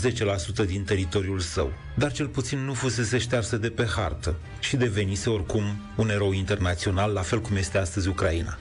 [0.62, 5.30] 10% din teritoriul său, dar cel puțin nu fusese ștearsă de pe hartă și devenise
[5.30, 5.62] oricum
[5.96, 8.58] un erou internațional, la fel cum este astăzi Ucraina.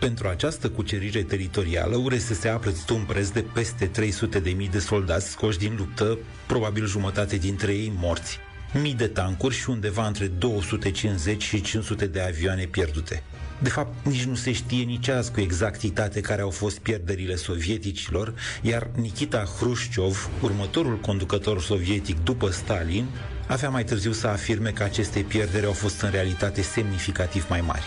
[0.00, 5.58] Pentru această cucerire teritorială, URSS a plătit un preț de peste 300.000 de soldați scoși
[5.58, 8.38] din luptă, probabil jumătate dintre ei morți,
[8.82, 13.22] mii de tancuri și undeva între 250 și 500 de avioane pierdute.
[13.58, 18.34] De fapt, nici nu se știe nici azi cu exactitate care au fost pierderile sovieticilor,
[18.62, 23.06] iar Nikita Hrușciov, următorul conducător sovietic după Stalin,
[23.46, 27.84] avea mai târziu să afirme că aceste pierderi au fost în realitate semnificativ mai mari.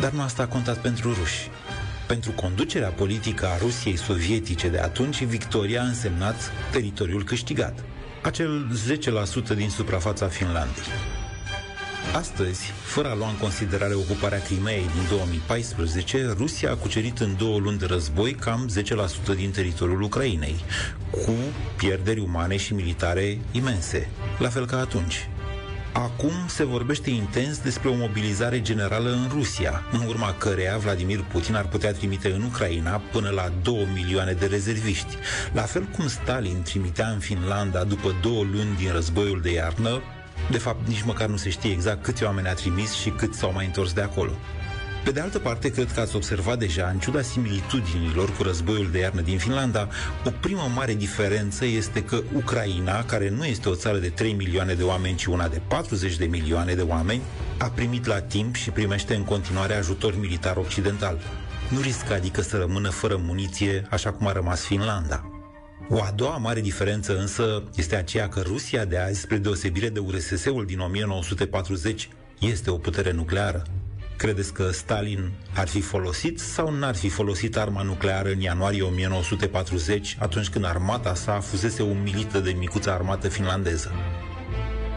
[0.00, 1.48] Dar nu asta a contat pentru ruși.
[2.06, 7.84] Pentru conducerea politică a Rusiei sovietice de atunci, victoria a însemnat teritoriul câștigat,
[8.22, 8.66] acel
[9.52, 10.82] 10% din suprafața Finlandei.
[12.12, 17.58] Astăzi, fără a lua în considerare ocuparea Crimeei din 2014, Rusia a cucerit în două
[17.58, 18.70] luni de război cam
[19.32, 20.64] 10% din teritoriul Ucrainei,
[21.10, 21.34] cu
[21.76, 25.28] pierderi umane și militare imense, la fel ca atunci.
[25.92, 31.54] Acum se vorbește intens despre o mobilizare generală în Rusia, în urma căreia Vladimir Putin
[31.54, 35.16] ar putea trimite în Ucraina până la 2 milioane de rezerviști,
[35.52, 40.02] la fel cum Stalin trimitea în Finlanda după două luni din războiul de iarnă
[40.50, 43.52] de fapt, nici măcar nu se știe exact câți oameni a trimis și cât s-au
[43.52, 44.32] mai întors de acolo.
[45.04, 48.98] Pe de altă parte, cred că ați observat deja, în ciuda similitudinilor cu războiul de
[48.98, 49.88] iarnă din Finlanda,
[50.24, 54.74] o primă mare diferență este că Ucraina, care nu este o țară de 3 milioane
[54.74, 57.22] de oameni, ci una de 40 de milioane de oameni,
[57.58, 61.18] a primit la timp și primește în continuare ajutor militar occidental.
[61.68, 65.33] Nu riscă adică să rămână fără muniție, așa cum a rămas Finlanda.
[65.88, 69.98] O a doua mare diferență însă este aceea că Rusia de azi, spre deosebire de
[69.98, 72.08] URSS-ul din 1940,
[72.40, 73.62] este o putere nucleară.
[74.16, 80.16] Credeți că Stalin ar fi folosit sau n-ar fi folosit arma nucleară în ianuarie 1940,
[80.20, 83.92] atunci când armata sa fusese umilită de micuța armată finlandeză?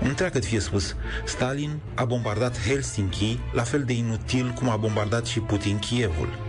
[0.02, 5.40] Întreagă fie spus, Stalin a bombardat Helsinki la fel de inutil cum a bombardat și
[5.40, 6.47] Putin Kievul.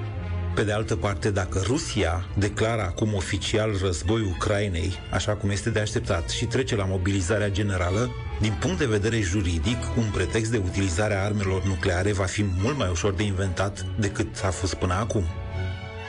[0.59, 5.81] Pe de altă parte, dacă Rusia declară acum oficial război Ucrainei, așa cum este de
[5.81, 11.15] așteptat, și trece la mobilizarea generală, din punct de vedere juridic, un pretext de utilizare
[11.15, 15.25] a armelor nucleare va fi mult mai ușor de inventat decât a fost până acum.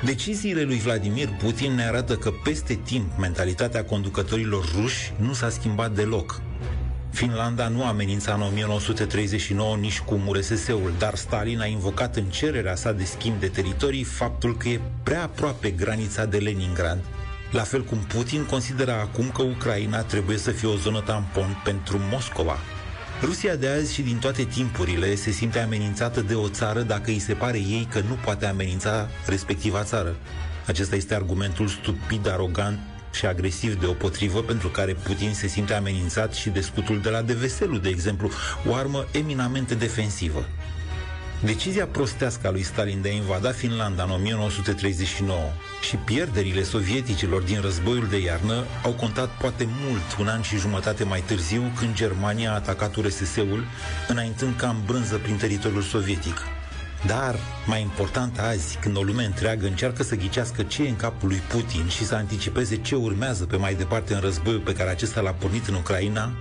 [0.03, 5.91] Deciziile lui Vladimir Putin ne arată că peste timp mentalitatea conducătorilor ruși nu s-a schimbat
[5.91, 6.41] deloc.
[7.11, 12.91] Finlanda nu amenința în 1939 nici cu URSS-ul, dar Stalin a invocat în cererea sa
[12.91, 16.99] de schimb de teritorii faptul că e prea aproape granița de Leningrad,
[17.51, 21.99] la fel cum Putin consideră acum că Ucraina trebuie să fie o zonă tampon pentru
[22.11, 22.57] Moscova.
[23.21, 27.19] Rusia de azi și din toate timpurile se simte amenințată de o țară dacă îi
[27.19, 30.15] se pare ei că nu poate amenința respectiva țară.
[30.67, 32.79] Acesta este argumentul stupid, arogant
[33.11, 37.77] și agresiv deopotrivă pentru care Putin se simte amenințat și de scutul de la Deveselu,
[37.77, 38.29] de exemplu,
[38.67, 40.45] o armă eminamente defensivă.
[41.43, 45.39] Decizia prostească a lui Stalin de a invada Finlanda în 1939
[45.81, 51.03] și pierderile sovieticilor din războiul de iarnă au contat poate mult un an și jumătate
[51.03, 53.63] mai târziu când Germania a atacat URSS-ul,
[54.07, 56.37] înaintând ca în brânză prin teritoriul sovietic.
[57.05, 57.35] Dar,
[57.65, 61.41] mai important azi, când o lume întreagă încearcă să ghicească ce e în capul lui
[61.47, 65.31] Putin și să anticipeze ce urmează pe mai departe în războiul pe care acesta l-a
[65.31, 66.31] pornit în Ucraina,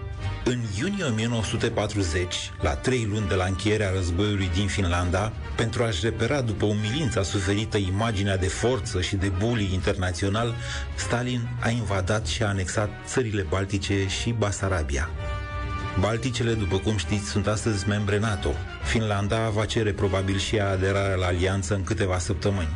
[0.45, 6.41] în iunie 1940, la trei luni de la încheierea războiului din Finlanda, pentru a-și repera
[6.41, 10.55] după umilința suferită imaginea de forță și de bully internațional,
[10.95, 15.11] Stalin a invadat și a anexat țările Baltice și Basarabia.
[16.01, 18.51] Balticele, după cum știți, sunt astăzi membre NATO.
[18.83, 22.69] Finlanda va cere probabil și ea aderarea la alianță în câteva săptămâni.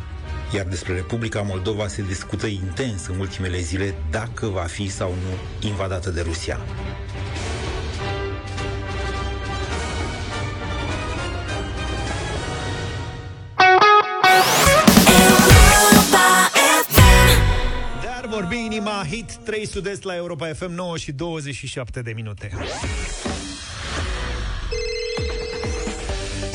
[0.55, 5.66] Iar despre Republica Moldova se discută intens în ultimele zile dacă va fi sau nu
[5.68, 6.59] invadată de Rusia.
[19.05, 22.50] Hit 3 sud-est la Europa FM 9 și 27 de minute.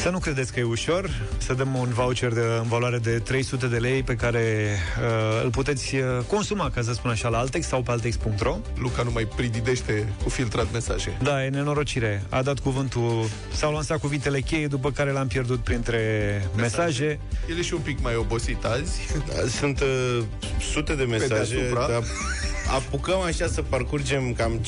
[0.07, 3.67] Să nu credeți că e ușor să dăm un voucher de, în valoare de 300
[3.67, 7.67] de lei pe care uh, îl puteți uh, consuma, ca să spun așa, la Altex
[7.67, 8.57] sau pe altex.ro.
[8.77, 11.17] Luca nu mai prididește cu filtrat mesaje.
[11.23, 12.23] Da, e nenorocire.
[12.29, 16.01] A dat cuvântul, s-au lansat cuvintele cheie, după care l-am pierdut printre
[16.55, 17.19] mesaje.
[17.49, 18.99] El e și un pic mai obosit azi.
[19.27, 20.23] Da, Sunt uh,
[20.71, 21.87] sute de mesaje, deasupra.
[21.87, 22.03] dar
[22.75, 24.61] apucăm așa să parcurgem cam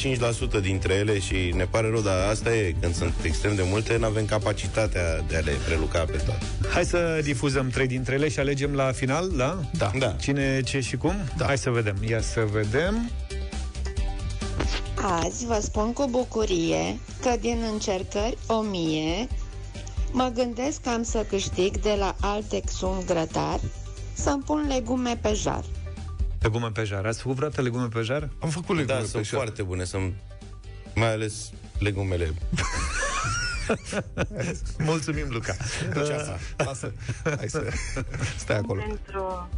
[0.60, 3.98] 5% dintre ele și ne pare rău, dar asta e, când sunt extrem de multe,
[3.98, 6.46] nu avem capacitatea de a le preluca pe toate.
[6.74, 9.60] Hai să difuzăm trei dintre ele și alegem la final, da?
[9.78, 9.92] Da.
[9.98, 10.08] Da.
[10.08, 11.14] Cine, ce și cum?
[11.38, 11.46] Da.
[11.46, 11.96] Hai să vedem.
[12.08, 13.10] Ia să vedem.
[15.02, 19.28] Azi vă spun cu bucurie că din încercări o mie
[20.12, 23.60] mă gândesc că am să câștig de la Altex un grătar
[24.14, 25.64] să-mi pun legume pe jar.
[26.42, 27.06] Legume pe jar.
[27.06, 28.30] Ați făcut vreodată legume pe jar?
[28.42, 29.40] Am făcut legume Da, pe sunt șar.
[29.40, 30.14] foarte bune, sunt
[30.96, 32.30] mai ales legumele.
[34.80, 35.54] Mulțumim, Luca.
[35.94, 36.38] Ceasa.
[36.58, 36.94] Lasă.
[37.24, 37.64] Hai să
[38.44, 38.82] stai acolo.
[38.88, 39.50] Pentru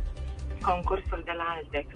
[0.62, 1.88] concursul de la Altex.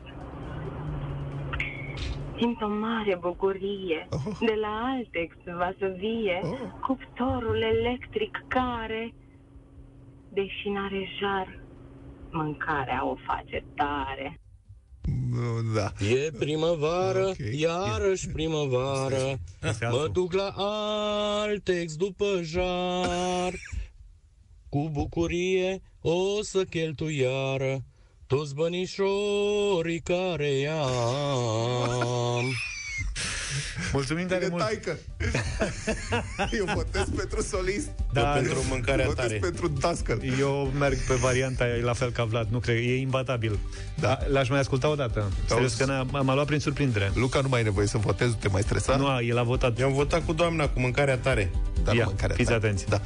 [2.37, 4.07] Simt o mare bucurie.
[4.09, 4.37] Oh.
[4.39, 6.41] De la Altex va să vie
[6.81, 9.13] cuptorul electric care,
[10.33, 11.59] deși n-are jar,
[12.31, 14.39] mâncarea o face tare.
[15.73, 15.93] Da.
[15.99, 17.59] E primăvară, okay.
[17.59, 19.39] iarăși primăvară
[19.91, 23.53] Mă duc la Altex după jar
[24.69, 27.83] Cu bucurie o să cheltuiară
[28.27, 30.85] Toți bănișorii care i-am
[33.93, 34.63] Mulțumim tare mult.
[34.63, 34.97] Taică.
[36.59, 37.89] Eu votez pentru solist.
[38.13, 38.63] Da, Votez nu.
[38.69, 39.37] mâncarea votez tare.
[39.41, 40.21] pentru dascăl.
[40.39, 43.59] Eu merg pe varianta la fel ca Vlad, nu cred, e imbatabil.
[43.99, 44.17] Da.
[44.27, 45.31] L-aș mai asculta o dată.
[45.47, 47.11] Serios că ne-a, m-a luat prin surprindere.
[47.13, 48.95] Luca nu mai e nevoie să votezi, nu te mai stresa.
[48.95, 49.79] Nu, el a votat.
[49.79, 51.51] Eu am votat cu doamna, cu mâncarea tare.
[51.83, 52.55] Dar Ia, nu mâncarea fiți ta.
[52.55, 52.85] atenți.
[52.89, 53.01] Da.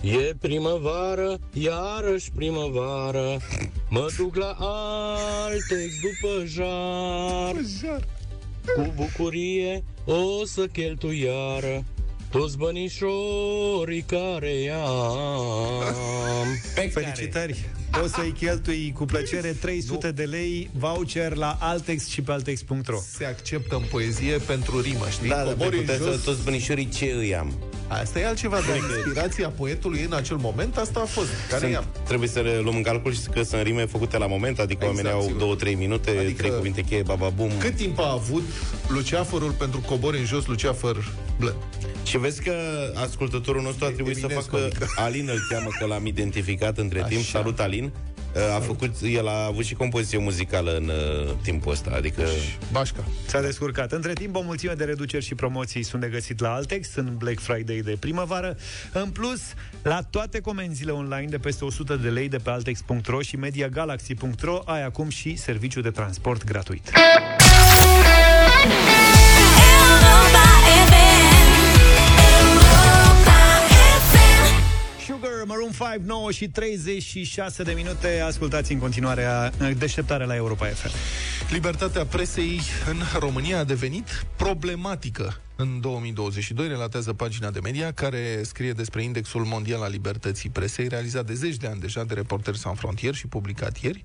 [0.00, 3.36] E primăvară, iarăși primăvară
[3.88, 7.54] Mă duc la Altex după jar
[8.74, 11.84] Cu bucurie o să cheltuiară
[12.30, 15.94] Toți bănișorii care i-am
[16.90, 17.64] Felicitări!
[18.02, 23.24] O să-i cheltui cu plăcere 300 de lei voucher la Altex și pe Altex.ro Se
[23.24, 25.28] acceptă în poezie pentru rimă, știi?
[25.28, 26.22] Da, dar Cobori în puteți să jos.
[26.22, 27.52] toți bănișorii ce îi am.
[27.88, 31.28] Asta e altceva, dar inspirația poetului în acel moment, asta a fost.
[31.48, 31.84] Care Sunt, i-am?
[32.06, 34.94] trebuie să le luăm în calcul și că sunt rime făcute la moment, adică Exact,
[34.96, 35.38] oamenii au sigur.
[35.38, 36.42] două, trei minute, Adică- adică...
[36.42, 37.50] trei cuvinte cheie, bababum.
[37.58, 38.42] Cât timp a avut
[38.88, 41.56] Luceafărul pentru cobori în jos, Luceafăr blând?
[42.04, 42.52] Și vezi că
[42.94, 44.64] ascultătorul nostru a trebuit să Eminescu, facă...
[44.64, 44.86] adică.
[44.96, 47.24] Alin îl cheamă, că l-am identificat între timp.
[47.24, 47.83] Salut, Alin!
[48.56, 52.22] A făcut, el a avut și compoziție muzicală în uh, timpul ăsta, adică...
[52.72, 53.04] Bașca.
[53.26, 53.92] S-a descurcat.
[53.92, 57.40] Între timp, o mulțime de reduceri și promoții sunt de găsit la Altex în Black
[57.40, 58.56] Friday de primăvară.
[58.92, 59.40] În plus,
[59.82, 64.84] la toate comenzile online de peste 100 de lei de pe altex.ro și mediagalaxy.ro ai
[64.84, 66.90] acum și serviciu de transport gratuit.
[75.64, 78.20] Maroon 5, 9 și 36 de minute.
[78.20, 80.90] Ascultați în continuare deșteptarea la Europa FM.
[81.52, 85.40] Libertatea presei în România a devenit problematică.
[85.56, 91.26] În 2022 relatează pagina de media care scrie despre Indexul Mondial al Libertății Presei, realizat
[91.26, 94.04] de zeci de ani deja de Reporteri Sans Frontier și publicat ieri.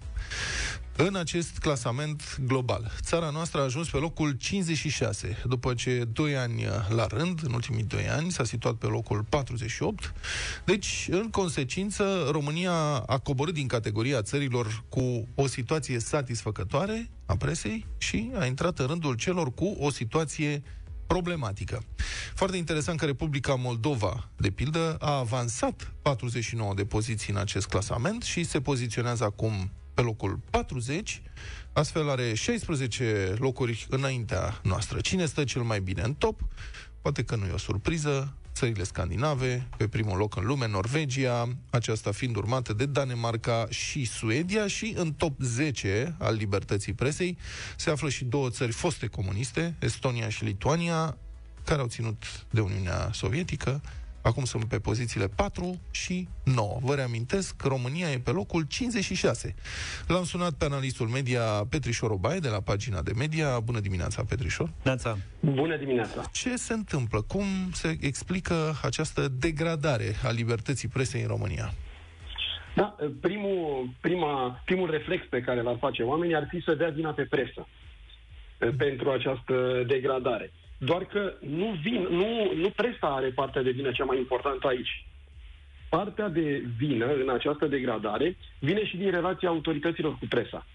[1.08, 6.66] În acest clasament global, țara noastră a ajuns pe locul 56, după ce 2 ani
[6.90, 10.14] la rând, în ultimii 2 ani, s-a situat pe locul 48.
[10.66, 12.74] Deci, în consecință, România
[13.06, 18.88] a coborât din categoria țărilor cu o situație satisfăcătoare a presei și a intrat în
[18.88, 20.64] rândul celor cu o situație
[21.08, 21.84] problematică.
[22.36, 28.24] Foarte interesant că Republica Moldova, de pildă, a avansat 49 de poziții în acest clasament
[28.24, 31.22] și se poziționează acum pe locul 40,
[31.74, 35.00] astfel are 16 locuri înaintea noastră.
[35.00, 36.40] Cine stă cel mai bine în top?
[37.02, 42.12] Poate că nu e o surpriză, țările scandinave, pe primul loc în lume, Norvegia, aceasta
[42.12, 47.38] fiind urmată de Danemarca și Suedia și în top 10 al libertății presei
[47.78, 51.18] se află și două țări foste comuniste, Estonia și Lituania,
[51.66, 53.82] care au ținut de Uniunea Sovietică,
[54.22, 56.78] Acum sunt pe pozițiile 4 și 9.
[56.82, 59.56] Vă reamintesc, România e pe locul 56.
[60.08, 63.60] L-am sunat pe analistul media Petrișor Obaie de la pagina de media.
[63.60, 64.70] Bună dimineața, Petrișor!
[64.84, 65.18] Neața!
[65.40, 66.22] Bună dimineața!
[66.32, 67.22] Ce se întâmplă?
[67.22, 71.74] Cum se explică această degradare a libertății presei în România?
[72.76, 77.12] Da, primul, prima, primul reflex pe care l-ar face oamenii ar fi să dea vina
[77.12, 77.68] pe presă
[78.58, 80.52] eh, pentru această degradare.
[80.80, 85.06] Doar că nu, vin, nu, nu presa are partea de vină cea mai importantă aici.
[85.90, 90.66] Partea de vină în această degradare vine și din relația autorităților cu presa.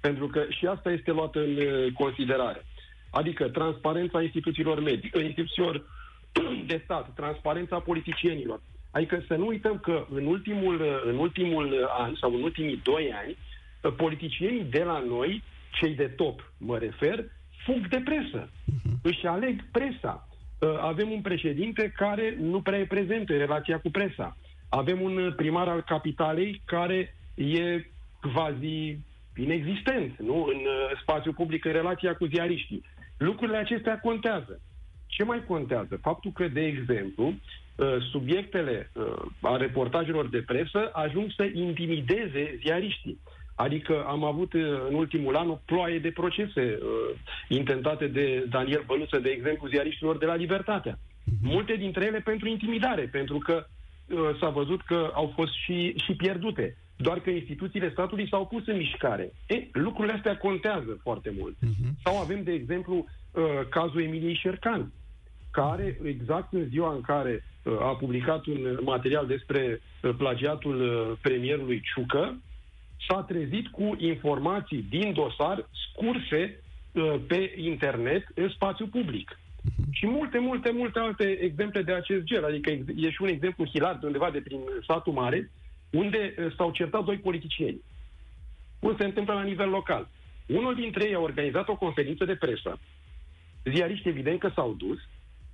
[0.00, 2.62] Pentru că și asta este luată în eh, considerare.
[3.10, 5.84] Adică transparența instituțiilor medii, eh, instituțiilor
[6.70, 8.60] de stat, transparența politicienilor.
[8.90, 13.12] Adică să nu uităm că în ultimul, eh, în ultimul an sau în ultimii doi
[13.12, 13.36] ani,
[13.82, 15.42] eh, politicienii de la noi,
[15.72, 17.24] cei de top, mă refer,
[17.64, 18.50] fug de presă.
[19.02, 20.28] Își aleg presa.
[20.58, 24.36] Uh, Avem un președinte care nu prea e prezent în relația cu presa.
[24.68, 27.84] Avem un uh, primar al capitalei care e
[28.20, 28.98] quasi
[29.36, 30.44] inexistent nu?
[30.44, 32.84] în uh, spațiu public în relația cu ziariștii.
[33.16, 34.60] Lucrurile acestea contează.
[35.06, 35.98] Ce mai contează?
[36.02, 43.20] Faptul că, de exemplu, uh, subiectele uh, a reportajelor de presă ajung să intimideze ziariștii.
[43.62, 48.82] Adică am avut uh, în ultimul an o ploaie de procese uh, intentate de Daniel
[48.86, 50.98] Băluță, de exemplu, ziariștilor de la Libertatea.
[51.42, 56.12] Multe dintre ele pentru intimidare, pentru că uh, s-a văzut că au fost și, și
[56.14, 56.76] pierdute.
[56.96, 59.32] Doar că instituțiile statului s-au pus în mișcare.
[59.46, 61.56] E, lucrurile astea contează foarte mult.
[62.04, 64.92] Sau avem, de exemplu, uh, cazul Emiliei Șercan,
[65.50, 71.18] care, exact în ziua în care uh, a publicat un material despre uh, plagiatul uh,
[71.20, 72.36] premierului Ciucă,
[73.08, 76.60] s-a trezit cu informații din dosar scurse
[76.92, 79.38] uh, pe internet în spațiu public.
[79.90, 82.44] Și multe, multe, multe alte exemple de acest gen.
[82.44, 85.50] Adică ex- e și un exemplu hilar de undeva de prin satul mare,
[85.90, 87.82] unde uh, s-au certat doi politicieni.
[88.80, 90.08] Cum se întâmplă la nivel local.
[90.46, 92.78] Unul dintre ei a organizat o conferință de presă.
[93.64, 94.98] Ziariști evident că s-au dus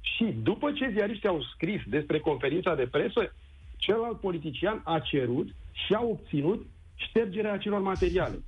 [0.00, 3.32] și după ce ziariștii au scris despre conferința de presă,
[3.76, 6.66] celălalt politician a cerut și a obținut
[6.98, 8.38] ștergerea acelor materiale.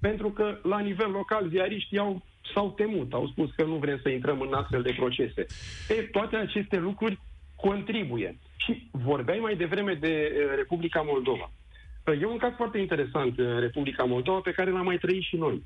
[0.00, 2.22] Pentru că la nivel local ziariștii au,
[2.54, 5.46] s-au temut, au spus că nu vrem să intrăm în astfel de procese.
[5.88, 7.18] E, toate aceste lucruri
[7.56, 8.38] contribuie.
[8.56, 11.50] Și vorbeai mai devreme de eh, Republica Moldova.
[12.20, 15.62] E un caz foarte interesant în Republica Moldova pe care l-am mai trăit și noi.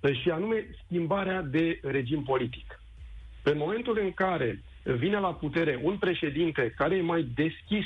[0.00, 2.80] Eh, Și anume schimbarea de regim politic.
[3.42, 7.84] În momentul în care vine la putere un președinte care e mai deschis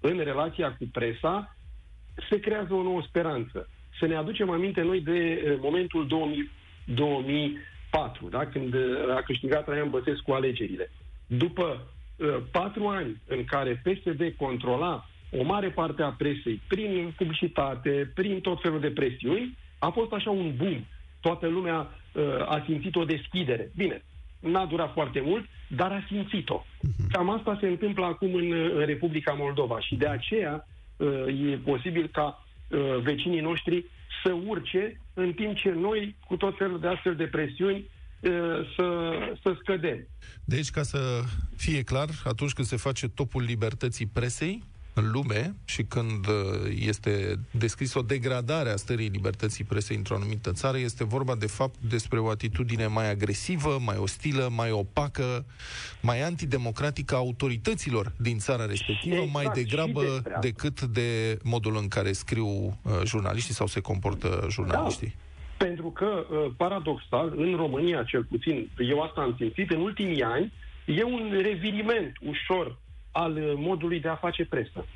[0.00, 1.55] în relația cu presa,
[2.28, 3.68] se creează o nouă speranță.
[3.98, 6.50] Să ne aducem aminte noi de eh, momentul 2000,
[6.84, 8.46] 2004, da?
[8.46, 8.80] când eh,
[9.16, 10.90] a câștigat Traian Băsescu alegerile.
[11.26, 11.86] După
[12.16, 18.40] uh, patru ani în care PSD controla o mare parte a presei prin publicitate, prin
[18.40, 20.84] tot felul de presiuni, a fost așa un boom.
[21.20, 21.78] Toată lumea
[22.12, 23.70] uh, a simțit o deschidere.
[23.76, 24.02] Bine,
[24.40, 26.64] n-a durat foarte mult, dar a simțit-o.
[27.10, 30.75] Cam asta se întâmplă acum în, în Republica Moldova și de aceea uh,
[31.26, 33.84] e posibil ca uh, vecinii noștri
[34.24, 37.90] să urce, în timp ce noi, cu tot felul de astfel de presiuni,
[38.20, 38.30] uh,
[38.76, 40.06] să, să scădem.
[40.44, 41.22] Deci, ca să
[41.56, 44.62] fie clar, atunci când se face topul libertății presei
[44.96, 46.34] în lume și când uh,
[46.78, 51.74] este descris o degradare a stării libertății presei într-o anumită țară, este vorba de fapt
[51.88, 55.44] despre o atitudine mai agresivă, mai ostilă, mai opacă,
[56.02, 60.38] mai antidemocratică a autorităților din țara respectivă, Exact, mai și degrabă despre asta.
[60.40, 65.14] decât de modul în care scriu uh, jurnaliștii sau se comportă jurnaliștii.
[65.56, 70.52] Pentru că, uh, paradoxal, în România, cel puțin, eu asta am simțit, în ultimii ani,
[70.84, 72.76] e un reviriment ușor
[73.16, 74.86] al uh, modului de a face presă.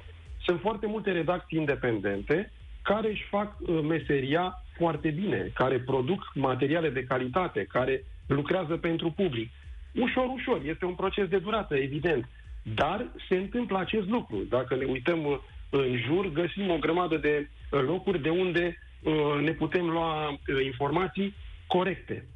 [0.45, 2.53] Sunt foarte multe redacții independente
[2.83, 9.11] care își fac uh, meseria foarte bine, care produc materiale de calitate, care lucrează pentru
[9.11, 9.51] public.
[9.95, 10.61] Ușor, ușor.
[10.65, 12.29] Este un proces de durată, evident.
[12.75, 14.37] Dar se întâmplă acest lucru.
[14.49, 15.39] Dacă ne uităm uh,
[15.71, 20.65] în jur, găsim o grămadă de uh, locuri de unde uh, ne putem lua uh,
[20.65, 21.35] informații
[21.67, 22.27] corecte.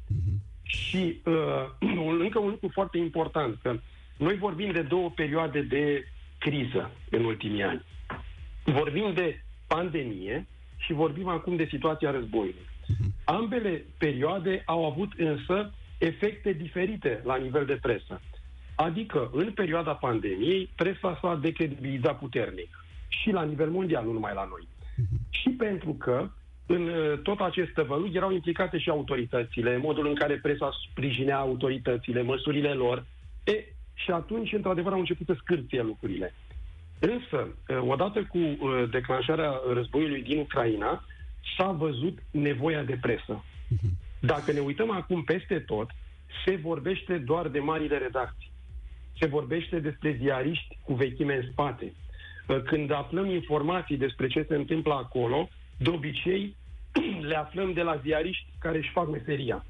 [0.63, 1.33] Și uh,
[2.07, 3.79] un- încă un lucru foarte important, că
[4.17, 6.07] noi vorbim de două perioade de
[6.37, 7.81] criză în ultimii ani.
[8.63, 10.47] Vorbim de pandemie
[10.77, 12.65] și vorbim acum de situația războiului.
[13.23, 18.21] Ambele perioade au avut însă efecte diferite la nivel de presă.
[18.75, 22.85] Adică, în perioada pandemiei, presa s-a decredibilizat puternic.
[23.07, 24.67] Și la nivel mondial, nu numai la noi.
[25.29, 26.29] Și pentru că
[26.65, 32.21] în uh, tot acest tăvălug erau implicate și autoritățile, modul în care presa sprijinea autoritățile,
[32.21, 33.05] măsurile lor.
[33.43, 33.63] E,
[33.95, 36.33] și atunci, într-adevăr, au început să scârție lucrurile.
[36.99, 41.05] Însă, uh, odată cu uh, declanșarea războiului din Ucraina,
[41.57, 43.43] s-a văzut nevoia de presă.
[44.19, 45.89] Dacă ne uităm acum peste tot,
[46.45, 48.51] se vorbește doar de marile redacții.
[49.19, 51.93] Se vorbește despre ziariști cu vechime în spate.
[52.47, 56.55] Uh, Când aflăm informații despre ce se întâmplă acolo, de obicei
[57.29, 59.65] le aflăm de la ziariști care își fac meseria.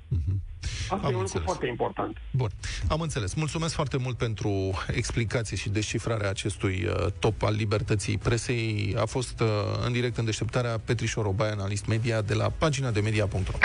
[0.89, 1.45] Asta Am e un lucru înțeles.
[1.45, 2.17] foarte important.
[2.31, 2.49] Bun,
[2.87, 3.33] am înțeles.
[3.33, 8.95] Mulțumesc foarte mult pentru explicații și descifrarea acestui uh, top al libertății presei.
[8.99, 9.47] A fost uh,
[9.85, 13.57] în direct în deșteptarea Petrișor Obaia, analist media, de la pagina de media.ro.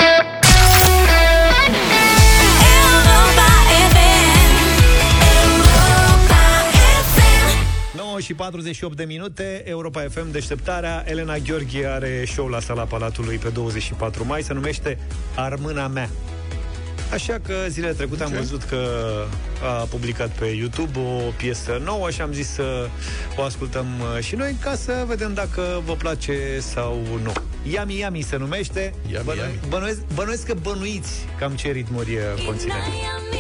[7.97, 11.05] 9 și 48 de minute, Europa FM, deșteptarea.
[11.07, 14.99] Elena Gheorghe are show la sala Palatului pe 24 mai, se numește
[15.37, 16.09] Armâna mea.
[17.13, 18.87] Așa că zilele trecute am văzut că
[19.63, 22.89] a publicat pe YouTube o piesă nouă și am zis să
[23.37, 23.87] o ascultăm
[24.17, 27.33] uh, și noi ca să vedem dacă vă place sau nu.
[27.63, 28.95] Yami Yami se numește.
[29.13, 29.59] Yami Bănu- Yami.
[29.69, 32.73] Bănuiesc, bănuiesc că bănuiți cam ce ritmuri uh, conține.
[32.73, 33.40] Yami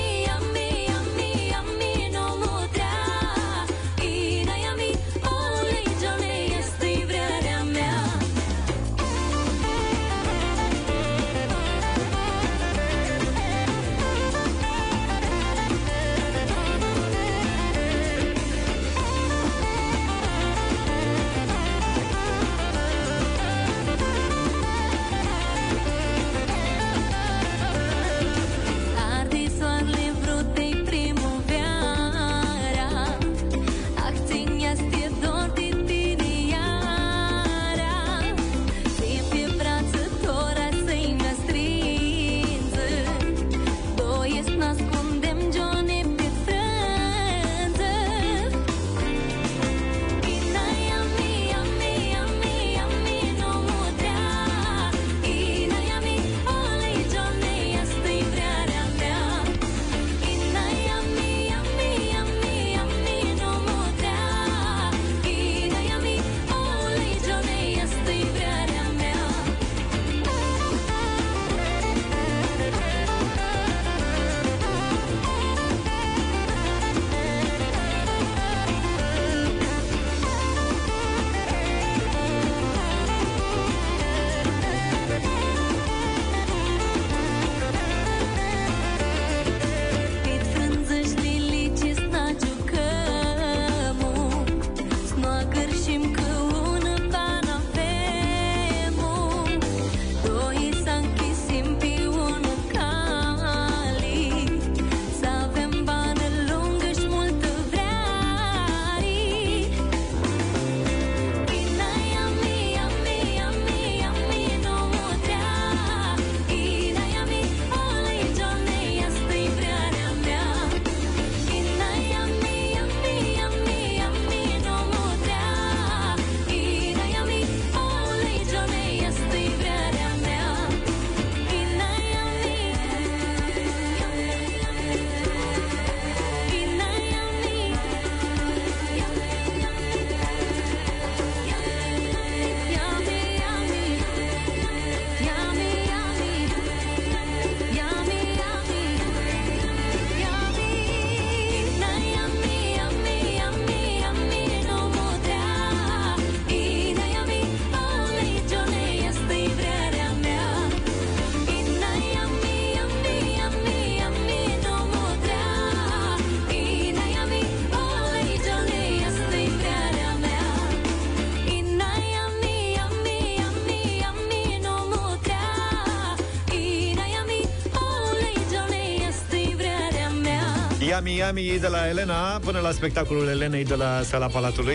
[181.06, 184.74] Yami de la Elena până la spectacolul Elenei de la Sala Palatului.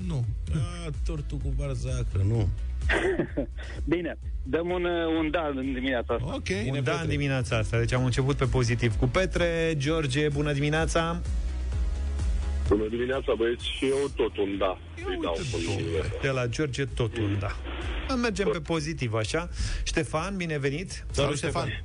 [0.06, 0.24] Nu.
[0.54, 2.48] A, tortul cu barzacră, nu.
[3.94, 6.34] Bine, dăm un, uh, un da în dimineața asta.
[6.34, 6.48] Ok.
[6.70, 9.74] Un da în dimineața asta, deci am început pe pozitiv cu Petre.
[9.76, 11.20] George, bună dimineața!
[12.68, 14.78] Bună dimineața, băieți, și eu tot un da.
[15.08, 16.02] Îi dau condițiile.
[16.22, 17.56] De la George, totul da.
[18.14, 19.48] Mergem pe pozitiv, așa.
[19.82, 21.04] Ștefan, binevenit!
[21.10, 21.82] Salut, Ștefan.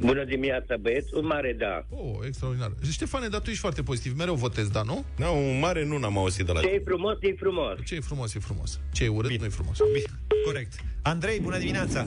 [0.00, 1.14] Bună dimineața, băieți.
[1.14, 1.84] Un mare da.
[1.90, 2.72] Oh, extraordinar.
[2.90, 4.12] Ștefane, dar tu ești foarte pozitiv.
[4.16, 5.04] Mereu votezi, da, nu?
[5.16, 7.74] Nu, un mare nu n-am auzit de la Ce e frumos, e frumos.
[7.84, 8.80] Ce e frumos, e frumos.
[8.92, 9.76] Ce e urât, nu e frumos.
[9.92, 10.04] Bine,
[10.44, 10.72] corect.
[11.02, 12.06] Andrei, bună dimineața!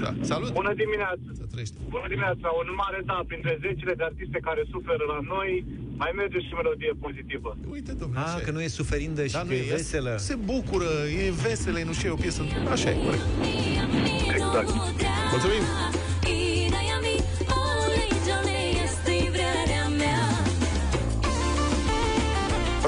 [0.00, 0.14] Da.
[0.20, 0.52] Salut!
[0.52, 1.26] Bună dimineața!
[1.38, 1.74] Să trăiești.
[1.88, 2.46] Bună dimineața!
[2.62, 5.64] Un mare da printre zecile de artiste care suferă la noi,
[5.96, 7.56] mai merge și melodie pozitivă.
[7.70, 8.52] Uite, domnule, Ah, așa că e.
[8.52, 10.14] nu e suferindă și Da, că nu e e, veselă.
[10.18, 10.90] Se bucură,
[11.26, 12.40] e veselă, e nu știu, e o piesă...
[12.70, 13.24] Așa e, corect.
[14.36, 14.70] Exact.
[15.32, 15.64] Mulțumim!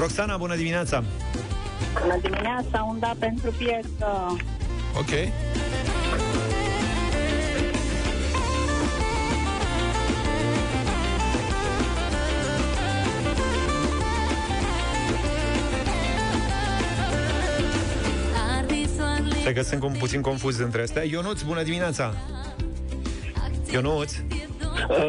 [0.05, 1.03] Roxana, bună dimineața!
[2.01, 4.35] Bună dimineața, un da pentru piesă.
[4.97, 5.09] Ok.
[19.39, 21.03] Stai că sunt cum puțin confuz între astea.
[21.03, 22.13] Ionuț, bună dimineața!
[23.71, 24.13] Ionuț,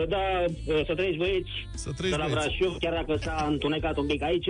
[0.08, 0.44] Da,
[0.86, 2.56] să trăiți băieți Să de trăiești, la băieți.
[2.58, 4.48] Brașov, chiar dacă s-a întunecat un pic aici,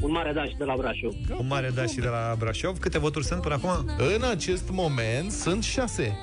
[0.00, 1.12] un mare da și de la Brașov.
[1.38, 2.78] un mare da și de la Brașov.
[2.78, 3.90] Câte voturi sunt până acum?
[4.16, 6.18] În acest moment sunt șase.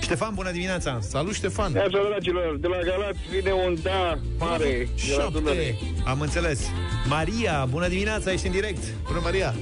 [0.00, 0.98] Ștefan, bună dimineața!
[1.00, 1.76] Salut, Ștefan!
[1.76, 4.88] Așa, dragilor, de la Galați vine un da mare.
[5.08, 5.62] de la Dunăre.
[5.64, 6.02] Șapte!
[6.06, 6.70] Am înțeles.
[7.08, 8.82] Maria, bună dimineața, ești în direct.
[9.06, 9.54] Bună, Maria!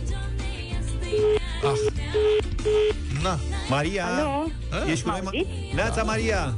[1.65, 1.79] Ah.
[3.23, 3.39] Na.
[3.69, 4.47] Maria, Alo?
[4.91, 5.21] ești cu noi?
[5.23, 5.47] M-auziți?
[5.71, 6.55] Ma- Neața, Maria!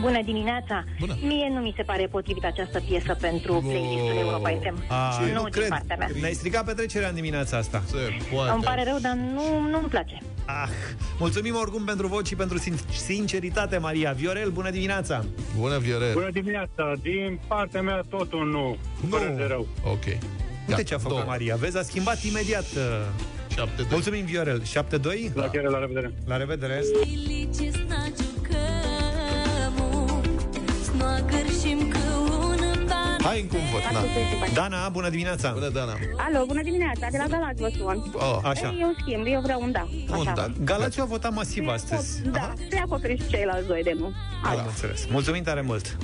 [0.00, 0.84] Bună dimineața!
[1.00, 1.16] Bună.
[1.22, 4.82] Mie nu mi se pare potrivit această piesă pentru playlistul Europa FM.
[4.88, 5.68] A, nu nu din cred.
[5.68, 6.08] partea mea.
[6.20, 7.82] Ne-ai stricat petrecerea în dimineața asta.
[7.86, 7.96] Se
[8.32, 8.50] poate.
[8.52, 10.18] Îmi pare rău, dar nu, nu-mi place.
[10.46, 10.68] Ah,
[11.18, 14.12] mulțumim oricum pentru vot și pentru sin- sinceritate, Maria.
[14.12, 15.24] Viorel, bună dimineața!
[15.58, 16.12] Bună, Viorel!
[16.12, 18.76] Bună dimineața, din partea mea tot un nu.
[19.10, 19.66] Fără de rău.
[19.84, 20.04] Ok.
[20.68, 21.24] Uite ce a făcut două.
[21.28, 21.56] Maria.
[21.56, 22.64] Vezi, a schimbat imediat.
[22.76, 22.82] uh,
[23.54, 23.86] Șapte, doi.
[23.90, 24.62] Mulțumim, Viorel.
[24.62, 25.30] 7-2.
[25.34, 26.12] La chiar, la revedere.
[26.26, 26.82] La revedere.
[33.22, 34.00] Hai cu un vot, na.
[34.52, 35.50] Dana, bună dimineața!
[35.52, 35.92] Bună, Dana.
[36.16, 38.12] Alo, bună dimineața, de la Galați vă sun.
[38.14, 38.66] Oh, Așa.
[38.68, 39.88] Ei, eu schimb, eu vreau un da.
[40.10, 40.32] un Așa.
[40.34, 40.46] da.
[40.64, 42.22] Galațiu a votat masiv astăzi.
[42.30, 44.12] Da, să acoperiți ceilalți doi de nu.
[44.42, 45.06] Am înțeles.
[45.10, 45.96] Mulțumim tare mult.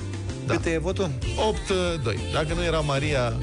[0.45, 0.53] Da.
[0.53, 1.09] Cât e votul?
[1.09, 2.33] 8-2.
[2.33, 3.33] Dacă nu era Maria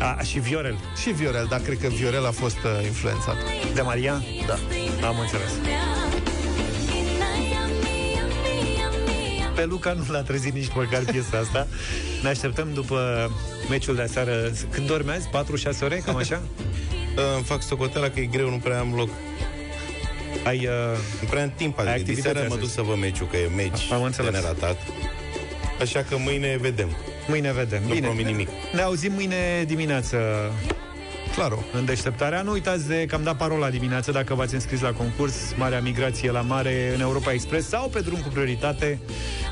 [0.00, 0.76] A, și Viorel.
[1.00, 3.36] și Viorel, dar cred că Viorel a fost uh, influențat.
[3.74, 4.22] De Maria?
[4.46, 4.54] Da.
[5.06, 5.50] Am înțeles.
[9.58, 11.66] Pe Luca nu l-a trezit nici măcar piesa asta.
[12.22, 13.30] Ne așteptăm după
[13.68, 14.52] meciul de aseară.
[14.70, 15.28] Când dormi azi?
[15.78, 15.96] 4-6 ore?
[15.96, 16.42] Cam așa?
[17.36, 19.08] Îmi fac socoteala că e greu, nu prea am loc.
[20.44, 21.92] Ai, uh, Nu prea am timp Ai azi.
[21.94, 22.60] activități Diseară mă astăzi.
[22.60, 24.32] duc să văd meciul, că e meci Am de înțeles.
[24.32, 24.76] neratat.
[25.80, 26.88] Așa că mâine vedem.
[27.28, 27.82] mâine vedem.
[27.86, 28.48] Nu promit nimic.
[28.72, 30.16] Ne auzim mâine dimineață
[31.34, 31.64] Claro.
[31.72, 32.42] în deșteptarea.
[32.42, 36.30] Nu uitați de că am dat parola dimineață dacă v-ați înscris la concurs Marea Migrație
[36.30, 38.98] la Mare în Europa Express sau pe drum cu prioritate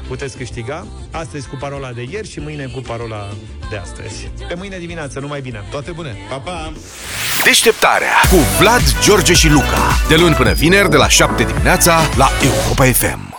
[0.08, 0.86] puteți câștiga.
[1.10, 3.28] Astăzi cu parola de ieri și mâine cu parola
[3.70, 4.30] de astăzi.
[4.48, 5.64] Pe mâine dimineață, numai bine!
[5.70, 6.16] Toate bune!
[6.28, 6.72] Pa, pa!
[7.44, 9.98] Deșteptarea cu Vlad, George și Luca.
[10.08, 13.35] De luni până vineri, de la 7 dimineața, la Europa FM.